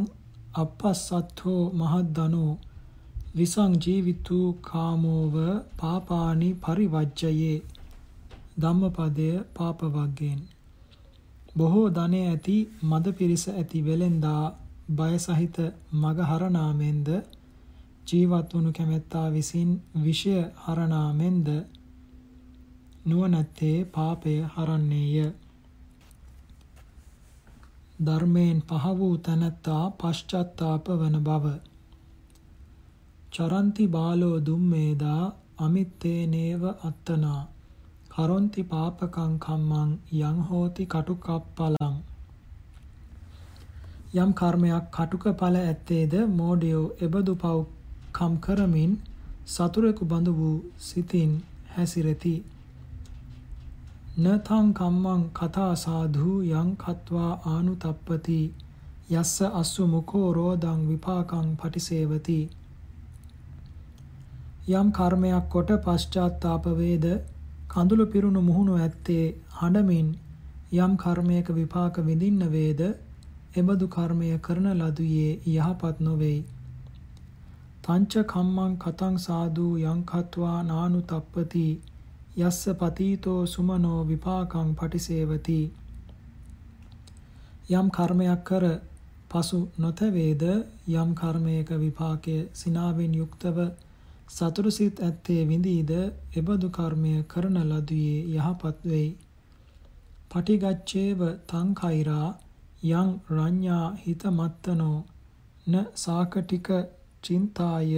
අපස්සත්තෝ 0.54 1.64
මහද්දනෝ. 1.74 2.54
විසං 3.36 3.72
ජීවිතු 3.84 4.40
කාමෝව 4.62 5.36
පාපානි 5.78 6.50
පරිවජ්ජයේ. 6.56 7.58
ධම්මපදය 8.58 9.30
පාප 9.54 9.80
වග්ගෙන් 9.90 10.40
බොහෝ 11.58 11.88
ධනය 11.90 12.20
ඇති 12.24 12.58
මද 12.84 13.06
පිරිස 13.12 13.44
ඇති 13.52 13.80
වෙලෙන්දා 13.82 14.44
බය 14.90 15.14
සහිත 15.18 15.58
මග 15.94 16.18
හරනාමෙන්ද 16.22 17.08
ජීවත් 18.08 18.54
වනු 18.54 18.72
කැමැත්තා 18.74 19.28
විසින් 19.32 19.72
විෂය 20.04 20.36
හරනාමෙන්ද 20.64 21.48
නුවණැත්තේ 23.06 23.78
පාපය 23.88 24.34
හරන්නේය. 24.54 25.32
ධර්මයෙන් 28.06 28.60
පහ 28.64 28.86
වූ 28.98 29.16
තැනැත්තා 29.20 29.84
පශ්චත්තාප 30.00 30.86
වන 31.00 31.18
බව. 31.24 31.46
චරන්ති 33.34 33.88
බාලෝ 33.88 34.38
දුම්මේදා 34.46 35.24
අමිත්තේනේව 35.60 36.64
අත්තනා. 36.84 37.42
කරොන්ති 38.10 38.64
පාපකං 38.66 39.34
කම්මං 39.40 39.92
යං 40.22 40.40
හෝති 40.48 40.86
කටුකප්පලං. 40.86 41.96
යම් 44.16 44.32
කර්මයක් 44.34 44.86
කටුක 44.92 45.26
ඵල 45.36 45.56
ඇත්තේද 45.60 46.14
මෝඩයෝ 46.32 46.88
එබඳු 47.00 47.36
පව් 47.36 47.81
කම් 48.14 48.34
කරමින් 48.40 48.94
සතුරෙකු 49.48 50.04
බඳු 50.06 50.32
වූ 50.34 50.58
සිතින් 50.80 51.32
හැසිරෙති. 51.74 52.36
නතං 54.18 54.68
කම්මං 54.74 55.22
කතා 55.34 55.74
සාධු 55.76 56.32
යං 56.54 56.70
කତ୍වා 56.78 57.34
ආනුතප්පති. 57.48 58.42
යස්ස 59.12 59.36
අස්සු 59.54 59.84
මුකෝ 59.88 60.28
රෝදං 60.34 60.82
විපාකං 60.90 61.48
පටිසේවති. 61.58 62.40
යම් 64.72 64.88
කර්මයක් 64.92 65.46
කොට 65.50 65.72
පශ්චාත්තාප 65.86 66.66
වේද? 66.78 67.06
කඳුළු 67.68 68.06
පිරුණු 68.08 68.42
මුහුණු 68.42 68.74
ඇත්තේ 68.78 69.26
හඬමින් 69.58 70.10
යම් 70.78 70.94
කර්මයක 70.98 71.48
විපාක 71.52 71.96
විඳින්න 72.02 72.44
වේද? 72.50 72.82
එබඳු 73.54 73.86
කර්මය 73.90 74.28
කරන 74.40 74.68
ලදුයේ 74.76 75.32
යහපත් 75.50 75.98
නොවේයි 76.00 76.42
තංච 77.84 78.14
කම්මං 78.26 78.74
කතං 78.78 79.16
සාදු 79.20 79.68
යං 79.84 80.02
කତ୍වා 80.06 80.58
නානුතප්පති 80.64 81.68
යස්ස 82.40 82.60
පතීතෝ 82.80 83.40
සුමනෝ 83.48 84.02
විපාකං 84.06 84.70
පටිසේවති 84.76 85.62
යම් 87.72 87.88
කර්මයක් 87.92 88.44
කර 88.44 88.66
පසු 89.32 89.60
නොතවේද 89.78 90.44
යම් 90.94 91.10
කර්මයක 91.16 91.70
විපාකය 91.80 92.38
සිනාවෙන් 92.54 93.14
යුක්තව 93.14 93.58
සතුරු 94.30 94.72
සිත් 94.72 94.96
ඇත්තේ 95.00 95.42
විඳීද 95.46 95.92
එබඳු 96.36 96.68
කර්මය 96.72 97.16
කරන 97.26 97.58
ලදුවේ 97.64 98.18
යහපත් 98.36 98.78
වෙයි. 98.86 99.10
පටිගච්ඡේව 100.32 101.20
තං 101.48 101.68
කෛරා 101.76 102.28
යං 102.92 103.10
රඤ්ඤා 103.32 103.86
හිතමත්තනෝ 104.04 104.98
න 105.68 105.74
සාකටික 105.98 106.68
චින්තාය 107.24 107.92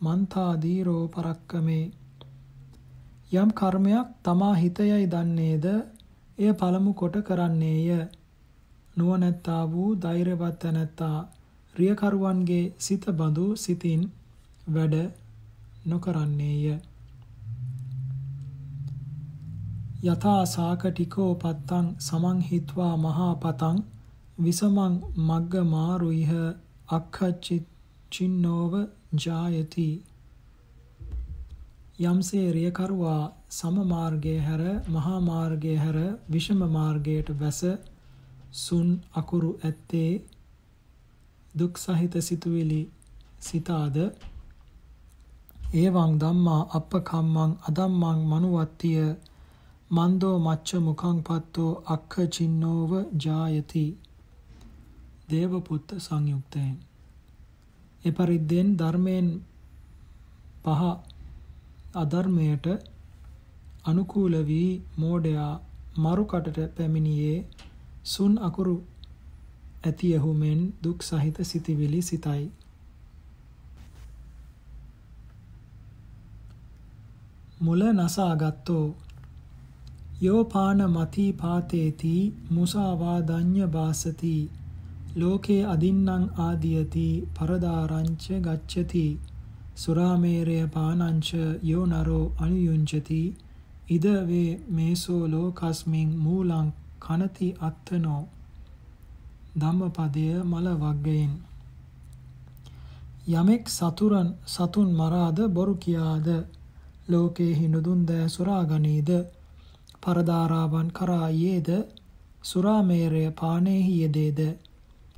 මන්තා 0.00 0.52
දීරෝ 0.62 1.02
පරක්කමේ 1.08 1.84
යම් 3.32 3.50
කර්මයක් 3.52 4.08
තමා 4.22 4.54
හිතයයි 4.54 5.04
දන්නේද 5.06 5.66
එය 6.38 6.52
පළමු 6.52 6.92
කොට 6.92 7.16
කරන්නේය. 7.22 7.88
නුවණැත්තා 8.96 9.62
වූ 9.72 9.90
ධෛර්යවත් 9.96 10.56
තැනැත්තා 10.58 11.18
රියකරුවන්ගේ 11.74 12.64
සිත 12.78 13.04
බඳු 13.10 13.46
සිතින් 13.56 14.02
වැඩ 14.68 14.96
නොකරන්නේය. 15.86 16.64
යථා 20.04 20.42
සාකටිකෝ 20.46 21.32
පත්තං 21.36 21.86
සමං 22.00 22.38
හිත්වා 22.42 22.94
මහා 22.98 23.34
පතං 23.36 23.78
විසමං 24.38 24.94
මග්ග 25.20 25.52
මාරුයිහ 25.66 26.32
අක්ඛචින්නෝව 28.12 28.74
ජායති. 29.16 30.02
යම්සේ 32.00 32.48
රියකරුවා 32.52 33.32
සම 33.50 33.76
මාර්ගයේ 33.86 34.40
හැර 34.40 34.62
මහා 34.88 35.20
මාර්ගයේ 35.20 35.76
හැර 35.76 35.98
විෂම 36.30 36.60
මාර්ගයට 36.68 37.28
බැස 37.34 37.60
සුන් 38.54 38.90
අකුරු 39.14 39.52
ඇත්තේ 39.60 40.10
දුක් 41.54 41.74
සහිත 41.78 42.14
සිතුවිලි 42.20 42.82
සිතාද? 43.40 43.96
ඒවං 45.74 46.12
ධම්මා 46.20 46.60
අප්පකම්මං 46.74 47.58
අදම්මං 47.68 48.22
මනුවත්තිය 48.26 49.02
මන්දෝ 49.90 50.36
මච්ච 50.38 50.68
මුඛං 50.82 51.18
පත්තෝ 51.26 51.72
අක්ඛ 51.94 52.16
චින්නෝව 52.34 52.90
ජායති. 53.22 53.86
දේවපුත්ත 55.28 55.88
සංයුක්තයෙන්. 55.98 56.91
එපරිද්දෙන් 58.04 58.68
ධර්මයෙන් 58.76 59.28
පහ 60.62 60.82
අධර්මයට 61.94 62.66
අනුකූල 63.84 64.34
වී 64.44 64.70
මෝඩයා 64.98 65.52
මරුකටට 65.96 66.58
පැමිණියේ 66.76 67.38
සුන් 68.06 68.34
අකුරු 68.40 68.76
ඇතියහු 69.84 70.30
මෙන් 70.34 70.60
දුක් 70.82 70.98
සහිත 71.02 71.36
සිතිවිලි 71.42 72.00
සිතයි. 72.02 72.44
මුල 77.60 77.82
නසාගත්තෝ 77.94 78.86
යෝපාන 80.20 80.80
මති 80.90 81.26
පාතේති 81.32 82.14
මුසාවාදඤ්ඤ 82.50 83.66
බාසති 83.68 84.34
ලෝකේ 85.14 85.62
අදින්නං 85.66 86.24
ආදියති 86.38 87.06
පරදාරංච 87.34 88.24
ගච්ඡති. 88.40 89.06
සුරාමේරය 89.76 90.58
පානංච 90.68 91.28
යෝ 91.62 91.84
නරෝ 91.86 92.24
අනුයුංජති 92.38 93.22
ඉද 93.88 94.06
වේ 94.28 94.60
මේසෝ 94.68 95.22
ලෝකස්මින් 95.28 96.10
මූලං 96.18 96.68
කනති 97.00 97.48
අත්තනෝ. 97.60 98.22
ධම්මපදය 99.56 100.26
මල 100.44 100.66
වග්ගයෙන්. 100.76 101.32
යමෙක් 103.30 103.64
සතුරන් 103.68 104.28
සතුන් 104.46 104.90
මරාද 104.94 105.38
බොරු 105.50 105.74
කියාද? 105.76 106.28
ලෝකේ 107.08 107.52
හිනුදුන් 107.54 108.06
දෑ 108.06 108.28
සුරාගනීද? 108.28 109.10
පරදාරාවන් 110.02 110.88
කරා 110.90 111.30
යේද? 111.32 111.68
සුරාමේරය 112.44 113.24
පානේහි 113.32 113.94
යෙදේද? 114.00 114.40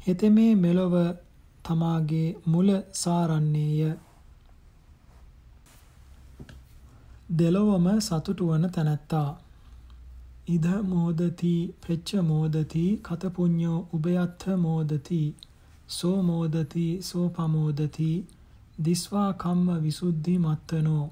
හෙතෙමේ 0.06 0.54
මෙලොව 0.54 0.94
තමාගේ 1.64 2.28
මුල 2.46 2.68
සාරන්නේය. 2.92 3.80
දෙලොවම 7.38 7.86
සතුටු 8.00 8.44
වන 8.46 8.66
තැනැත්තා. 8.70 9.30
ඉද 10.48 10.66
මෝදති 10.82 11.54
පෙච්ච 11.82 12.08
මෝදති 12.22 12.84
කත 13.02 13.22
පුඤ්ඤෝ 13.36 13.78
උභයත්ථ 13.92 14.46
මෝදති 14.58 15.22
සෝ 15.88 16.18
මෝදති 16.22 16.86
සෝ 17.02 17.26
පමෝදති 17.28 18.10
දිස්වා 18.84 19.30
කම්ම 19.34 19.68
විසුද්ධි 19.82 20.34
මත්තනෝ. 20.38 21.04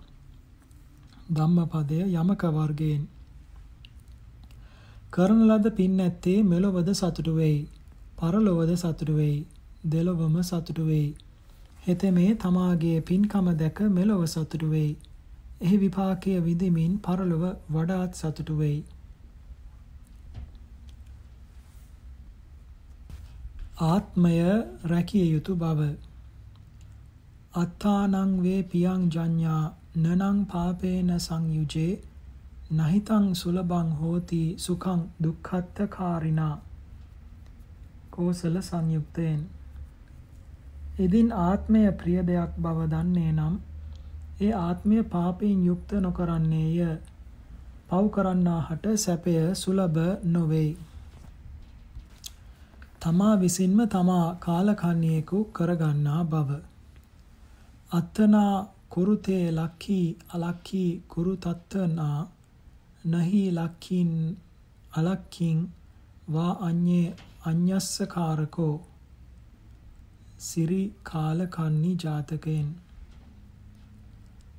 ධම්මපදය 1.34 1.98
යමක 2.14 2.42
වර්ගයෙන්. 2.50 3.02
කරන 5.10 5.40
ලද 5.48 5.66
පින් 5.70 6.00
ඇත්තේ 6.00 6.40
මෙලොවද 6.42 6.88
සතුටු 6.94 7.34
වෙයි. 7.34 7.60
පරලොවද 8.22 8.70
සතුටු 8.76 9.14
වෙයි. 9.16 9.38
දෙලොවම 9.84 10.34
සතුටු 10.42 10.84
වෙයි. 10.86 11.14
හෙතෙමේ 11.86 12.34
තමාගේ 12.36 12.98
පින්කම 13.02 13.46
දැක 13.56 13.80
මෙලොව 13.90 14.22
සතුටු 14.26 14.68
වෙයි. 14.70 14.90
එහි 15.60 15.76
විපාකය 15.78 16.34
විඳිමින් 16.40 16.92
පරලොව 17.00 17.44
වඩාත් 17.70 18.12
සතුටු 18.14 18.58
වෙයි. 18.58 18.78
ආත්මය 23.82 24.34
රැකිය 24.86 25.26
යුතු 25.26 25.56
බව. 25.56 25.92
අත්තානං 27.56 28.40
වේ 28.42 28.62
පියං 28.70 29.08
ජඤ්ඤා 29.10 29.62
නනං 29.96 30.44
පාපේන 30.46 31.14
සංයුජේ 31.20 31.92
නහිතං 32.72 33.32
සුලබං 33.34 33.96
හෝති 34.00 34.44
සුඛං 34.58 35.00
දුක්ඛත්තකාරිනා 35.22 36.54
කෝසල 38.12 38.56
සංයුක්තයෙන් 38.60 39.40
ඉදින් 40.98 41.28
ආත්මය 41.40 41.82
ප්‍රිය 41.94 42.20
දෙයක් 42.22 42.52
බව 42.58 42.78
දන්නේ 42.88 43.32
නම් 43.32 43.54
ඒ 44.40 44.52
ආත්මය 44.58 44.98
පාපයෙන් 45.04 45.60
යුක්ත 45.66 45.90
නොකරන්නේය. 46.00 46.78
පව් 47.88 48.04
කරන්නාහට 48.10 48.84
සැපය 48.96 49.34
සුලභ 49.54 50.00
නොවේයි. 50.26 50.72
තමා 53.00 53.34
විසින්ම 53.36 53.78
තමා 53.88 54.26
කාලකන්ණියෙකු 54.36 55.38
කරගන්නා 55.52 56.22
බව. 56.26 56.50
අත්තනා 57.92 58.54
කුරුතේ 58.88 59.46
ලක්ඛී 59.50 60.06
අලක්ඛී 60.34 60.90
කුරුතත්තනා 61.08 62.18
නහි 63.04 63.42
ලක්ඛින් 63.50 64.12
අලක්ඛින් 64.92 65.58
වා 66.28 66.52
අඤ්ඤේ 66.60 67.16
අඤ්ඤස්සකාරකෝ 67.46 68.74
සිරි 70.38 70.82
කාලකන්නි 71.02 71.96
ජාතකයෙන්. 72.04 72.68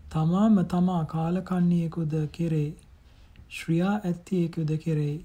තමාම 0.09 0.65
තමා 0.65 1.05
කාලකන්ණියෙකුද 1.05 2.13
කෙරේ 2.31 2.69
ශ්‍රියා 3.49 3.95
ඇත්තියෙකුද 4.03 4.77
කෙරේ 4.77 5.15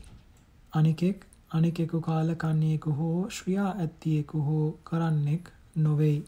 අනිකෙක් 0.73 1.27
අනිකෙකු 1.51 2.01
කාලකන්ණියෙකු 2.01 2.93
හෝ 2.93 3.31
ශ්‍රියා 3.31 3.71
ඇත්තියෙකු 3.77 4.43
හෝ 4.43 4.67
කරන්නෙක් 4.85 5.53
නොවෙයි. 5.77 6.19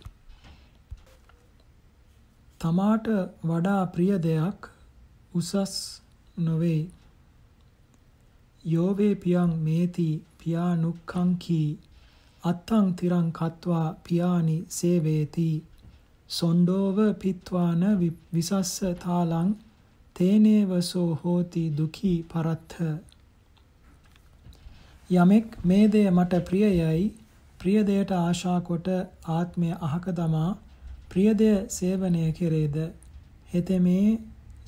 තමාට 2.61 3.07
වඩා 3.45 3.83
ප්‍රිය 3.87 4.13
දෙයක් 4.23 4.71
උසස් 5.35 5.75
නොවෙයි. 6.37 6.83
යෝවේ 8.65 9.15
පියං 9.17 9.53
මේති 9.61 10.09
පියානුක්ඛංකී 10.39 11.79
අත්තං 12.45 12.87
තිරං 12.95 13.29
කତ୍වා 13.33 13.89
පියානි 14.05 14.57
සේවේති 14.71 15.51
සොණ්ඩෝව 16.31 16.99
පිත්වාන 17.19 17.83
විසස්ස 18.33 18.75
තාලං 18.99 19.51
තේනේවසෝ 20.17 21.09
හෝති 21.17 21.65
දුකී 21.77 22.19
පරත්ථ 22.25 22.79
යමෙක් 25.11 25.47
මේ 25.65 25.87
දෙය 25.89 26.07
මට 26.11 26.45
ප්‍රියයයි 26.45 27.07
ප්‍රිය 27.61 27.81
දෙයට 27.85 28.13
ආශා 28.15 28.61
කොට 28.61 28.89
ආත්මය 29.31 29.71
අහක 29.81 30.05
දමා 30.15 30.51
ප්‍රිය 31.11 31.31
දෙය 31.35 31.57
සේවනය 31.69 32.25
කෙරේද? 32.33 32.77
හෙතෙමේ 33.53 34.19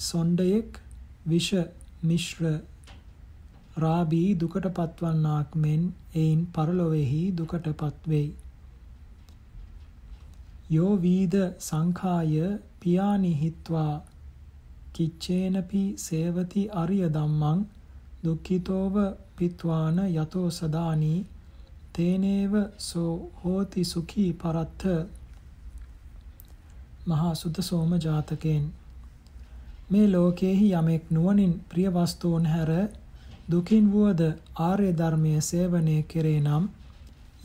සොණ්ඩයෙක් 0.00 0.80
විෂ 1.26 1.50
මිශ්‍ර 2.02 2.44
රාබී 3.76 4.28
දුකට 4.34 4.66
පත්වන්නාක් 4.70 5.54
මෙන් 5.56 5.82
එයින් 6.14 6.40
පරලොවෙහි 6.52 7.22
දුකටපත් 7.36 8.08
වෙයි 8.08 8.30
යෝ 10.70 10.92
වීද 10.98 11.36
සංඛාය 11.60 12.34
පියානි 12.80 13.32
හිත්වා 13.34 13.94
කිච්චේනපි 14.92 15.84
සේවති 15.98 16.62
අරිය 16.74 17.06
ධම්මං 17.10 17.60
දුක්ඛිතෝව 18.24 18.96
පිත්වාන 19.36 19.98
යතෝ 20.06 20.48
සදානි 20.50 21.14
තේනේව 21.92 22.54
සෝ 22.80 23.12
හෝති 23.40 23.82
සුඛී 23.84 24.30
පරත්ථ 24.34 24.86
මහා 27.06 27.34
සුද්ධ 27.34 27.60
සෝම 27.60 27.92
ජාතකෙන්. 27.98 28.64
මේ 29.90 30.06
ලෝකයේහි 30.08 30.68
යමෙක් 30.72 31.04
නුවණින් 31.10 31.54
ප්‍රිය 31.68 31.88
වස්තුන් 31.90 32.44
හැර 32.46 32.70
දුකින් 33.48 33.90
වුවද 33.90 34.20
ආර්ය 34.60 34.90
ධර්මයේ 34.94 35.40
සේවනය 35.42 35.96
කෙරේ 36.04 36.40
නම් 36.40 36.64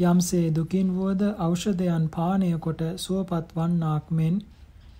යම්සේ 0.02 0.48
දුකින් 0.52 0.90
වුවද 0.94 1.22
ඖෂධයන් 1.40 2.06
පානය 2.10 2.52
කොට 2.60 2.82
සුවපත් 2.98 3.56
වන්නාක් 3.56 4.12
මෙන් 4.12 4.36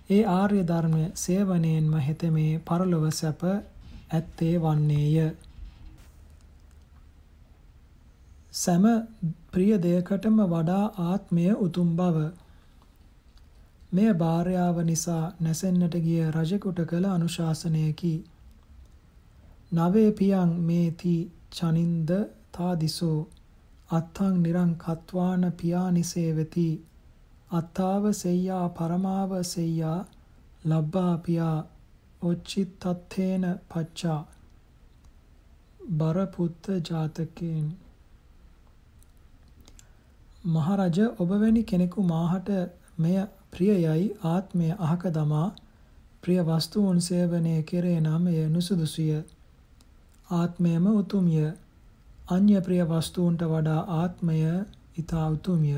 ඒ 0.10 0.24
ආර්ය 0.32 0.62
ධර්මය 0.64 1.04
සේවනයෙන්ම 1.16 1.94
හෙතෙමේ 2.02 2.62
පරලොව 2.62 3.06
සැප 3.12 3.42
ඇත්තේ 3.44 4.56
වන්නේය. 4.58 5.18
සෑම 8.54 8.86
ප්‍රිය 9.52 9.74
දෙයකටම 9.80 10.38
වඩා 10.48 10.86
ආත්මය 11.06 11.46
උතුම් 11.60 11.90
බව 11.96 12.18
මෙය 13.92 14.10
භාර්යාව 14.16 14.78
නිසා 14.84 15.26
නැසෙන්නට 15.40 15.96
ගිය 16.00 16.24
රජෙකුට 16.32 16.80
කළ 16.86 17.06
අනුශාසනයකි. 17.08 18.14
නවේ 19.72 20.12
පියං 20.12 20.52
මේති 20.62 21.16
චනින්ද 21.52 22.12
තාදිසෝ. 22.52 23.28
අත්තං 23.90 24.36
නිරං 24.44 24.72
කත්වාන 24.78 25.44
පියානිසේවති 25.54 26.70
අත්තාව 27.52 28.04
සෙය්‍යා 28.14 28.70
පරමාව 28.70 29.32
සෙය්‍යා 29.46 30.00
ලබ්බා 30.66 31.18
පියා 31.18 31.68
ඔච්චිත්තත්තේන 32.22 33.44
පච්චා. 33.70 34.22
බරපුත්ත 35.92 36.66
ජාතකයෙන්. 36.82 37.68
මහරජ 40.48 40.98
ඔබ 41.20 41.30
වැනි 41.32 41.64
කෙනෙකු 41.64 42.04
මාහට 42.06 42.50
මෙය 42.98 43.18
ප්‍රියයයි 43.52 44.12
ආත්මය 44.26 44.68
අහක 44.82 45.04
දමා. 45.12 45.48
ප්‍රිය 46.24 46.42
වස්තුන් 46.44 47.02
සේවනය 47.02 47.64
කෙරේ 47.64 48.00
නම් 48.00 48.28
එය 48.30 48.48
නුසුදුසුය. 48.50 49.24
ආත්මයම 50.30 50.88
උතුම්ය. 50.94 51.54
අන්‍ය 52.30 52.62
ප්‍රිය 52.62 52.84
වස්තුන්ට 52.86 53.42
වඩා 53.46 53.82
ආත්මය 53.96 54.40
ඊතා 54.98 55.28
උතුම්ය. 55.30 55.76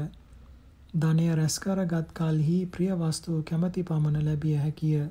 ධනය 0.95 1.27
රැස් 1.35 1.59
කරගත් 1.59 2.13
කලෙහි 2.13 2.59
ප්‍රිය 2.67 2.93
වස්තු 2.95 3.43
කැමැති 3.43 3.83
පමණ 3.83 4.25
ලැබිය 4.25 4.57
හැකිය. 4.57 5.03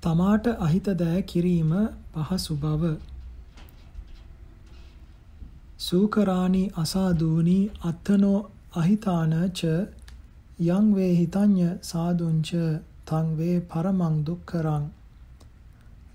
තමාට 0.00 0.46
අහිත 0.58 0.88
දෑ 0.96 1.22
කිරීම 1.24 1.74
පහසු 2.14 2.56
බව. 2.58 2.94
සූකරාණි 5.78 6.64
අසාදූනි 6.76 7.58
අත්තනෝ 7.84 8.38
අහිතාන 8.74 9.32
ච 9.52 9.70
යං 10.68 10.86
වේ 10.94 11.12
හිතඤ්ඤ 11.16 11.70
සාදුංච 11.82 12.50
තං 13.06 13.26
වේ 13.36 13.60
පරමං 13.62 14.16
දුක්ඛරං. 14.24 14.84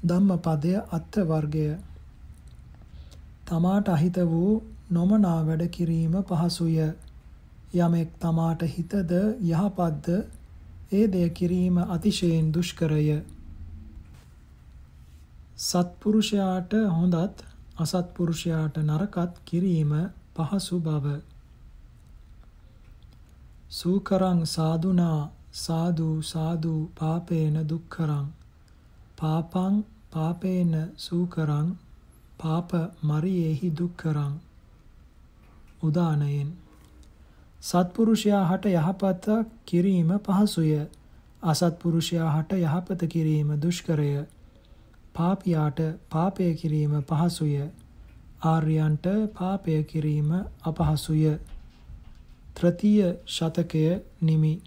ධම්මපදය 0.04 0.74
අත්ථ 0.92 1.18
වර්ගය 1.26 1.70
තමාට 3.46 3.88
අහිත 3.90 4.18
වූ 4.28 4.64
නොමනා 4.90 5.40
වැඩ 5.44 5.64
කිරීම 5.70 6.14
පහසුය. 6.24 6.78
යමෙක් 7.76 8.10
තමාට 8.20 8.62
හිතද 8.68 9.12
යහපත්ද 9.48 10.08
ඒ 10.92 11.08
දෙය 11.08 11.30
කිරීම 11.32 11.78
අතිශයින් 11.88 12.48
දුෂ්කරය. 12.52 13.22
සත්පුරුෂයාට 15.60 16.72
හොඳත් 16.92 17.44
අසත්පුරුෂයාට 17.78 18.76
නරකත් 18.80 19.34
කිරීම 19.46 19.92
පහසු 20.36 20.80
බව. 20.82 21.06
සූකරං 23.72 24.40
සාදුනා 24.48 25.22
සාදු 25.54 26.22
සාදු 26.24 26.90
පාපේන 26.96 27.56
දුක්ඛරං. 27.66 28.28
පාපං 29.18 29.84
පාපේන 30.12 30.92
සූකරං 30.98 31.78
පාප 32.38 32.72
මරියේහි 33.04 33.70
දුක්ඛරං. 33.72 34.40
උදානයෙන්. 35.84 36.54
සත්පුරුෂයා 37.64 38.46
හට 38.46 38.66
යහපත 38.68 39.26
කිරීම 39.66 40.10
පහසුය. 40.20 40.88
අසත්පුරුෂයා 41.44 42.32
හට 42.32 42.52
යහපත 42.54 43.08
කිරීම 43.08 43.50
දුෂ්කරය. 43.58 44.26
පාපියාට 45.16 45.80
පාපය 46.10 46.54
කිරීම 46.56 46.94
පහසුය. 47.04 47.72
ආර්යයන්ට 48.44 49.06
පාපය 49.34 49.84
කිරීම 49.84 50.32
අපහසුය. 50.64 51.40
තෘතීය 52.54 53.16
ශතකය 53.28 54.02
නිමි. 54.22 54.62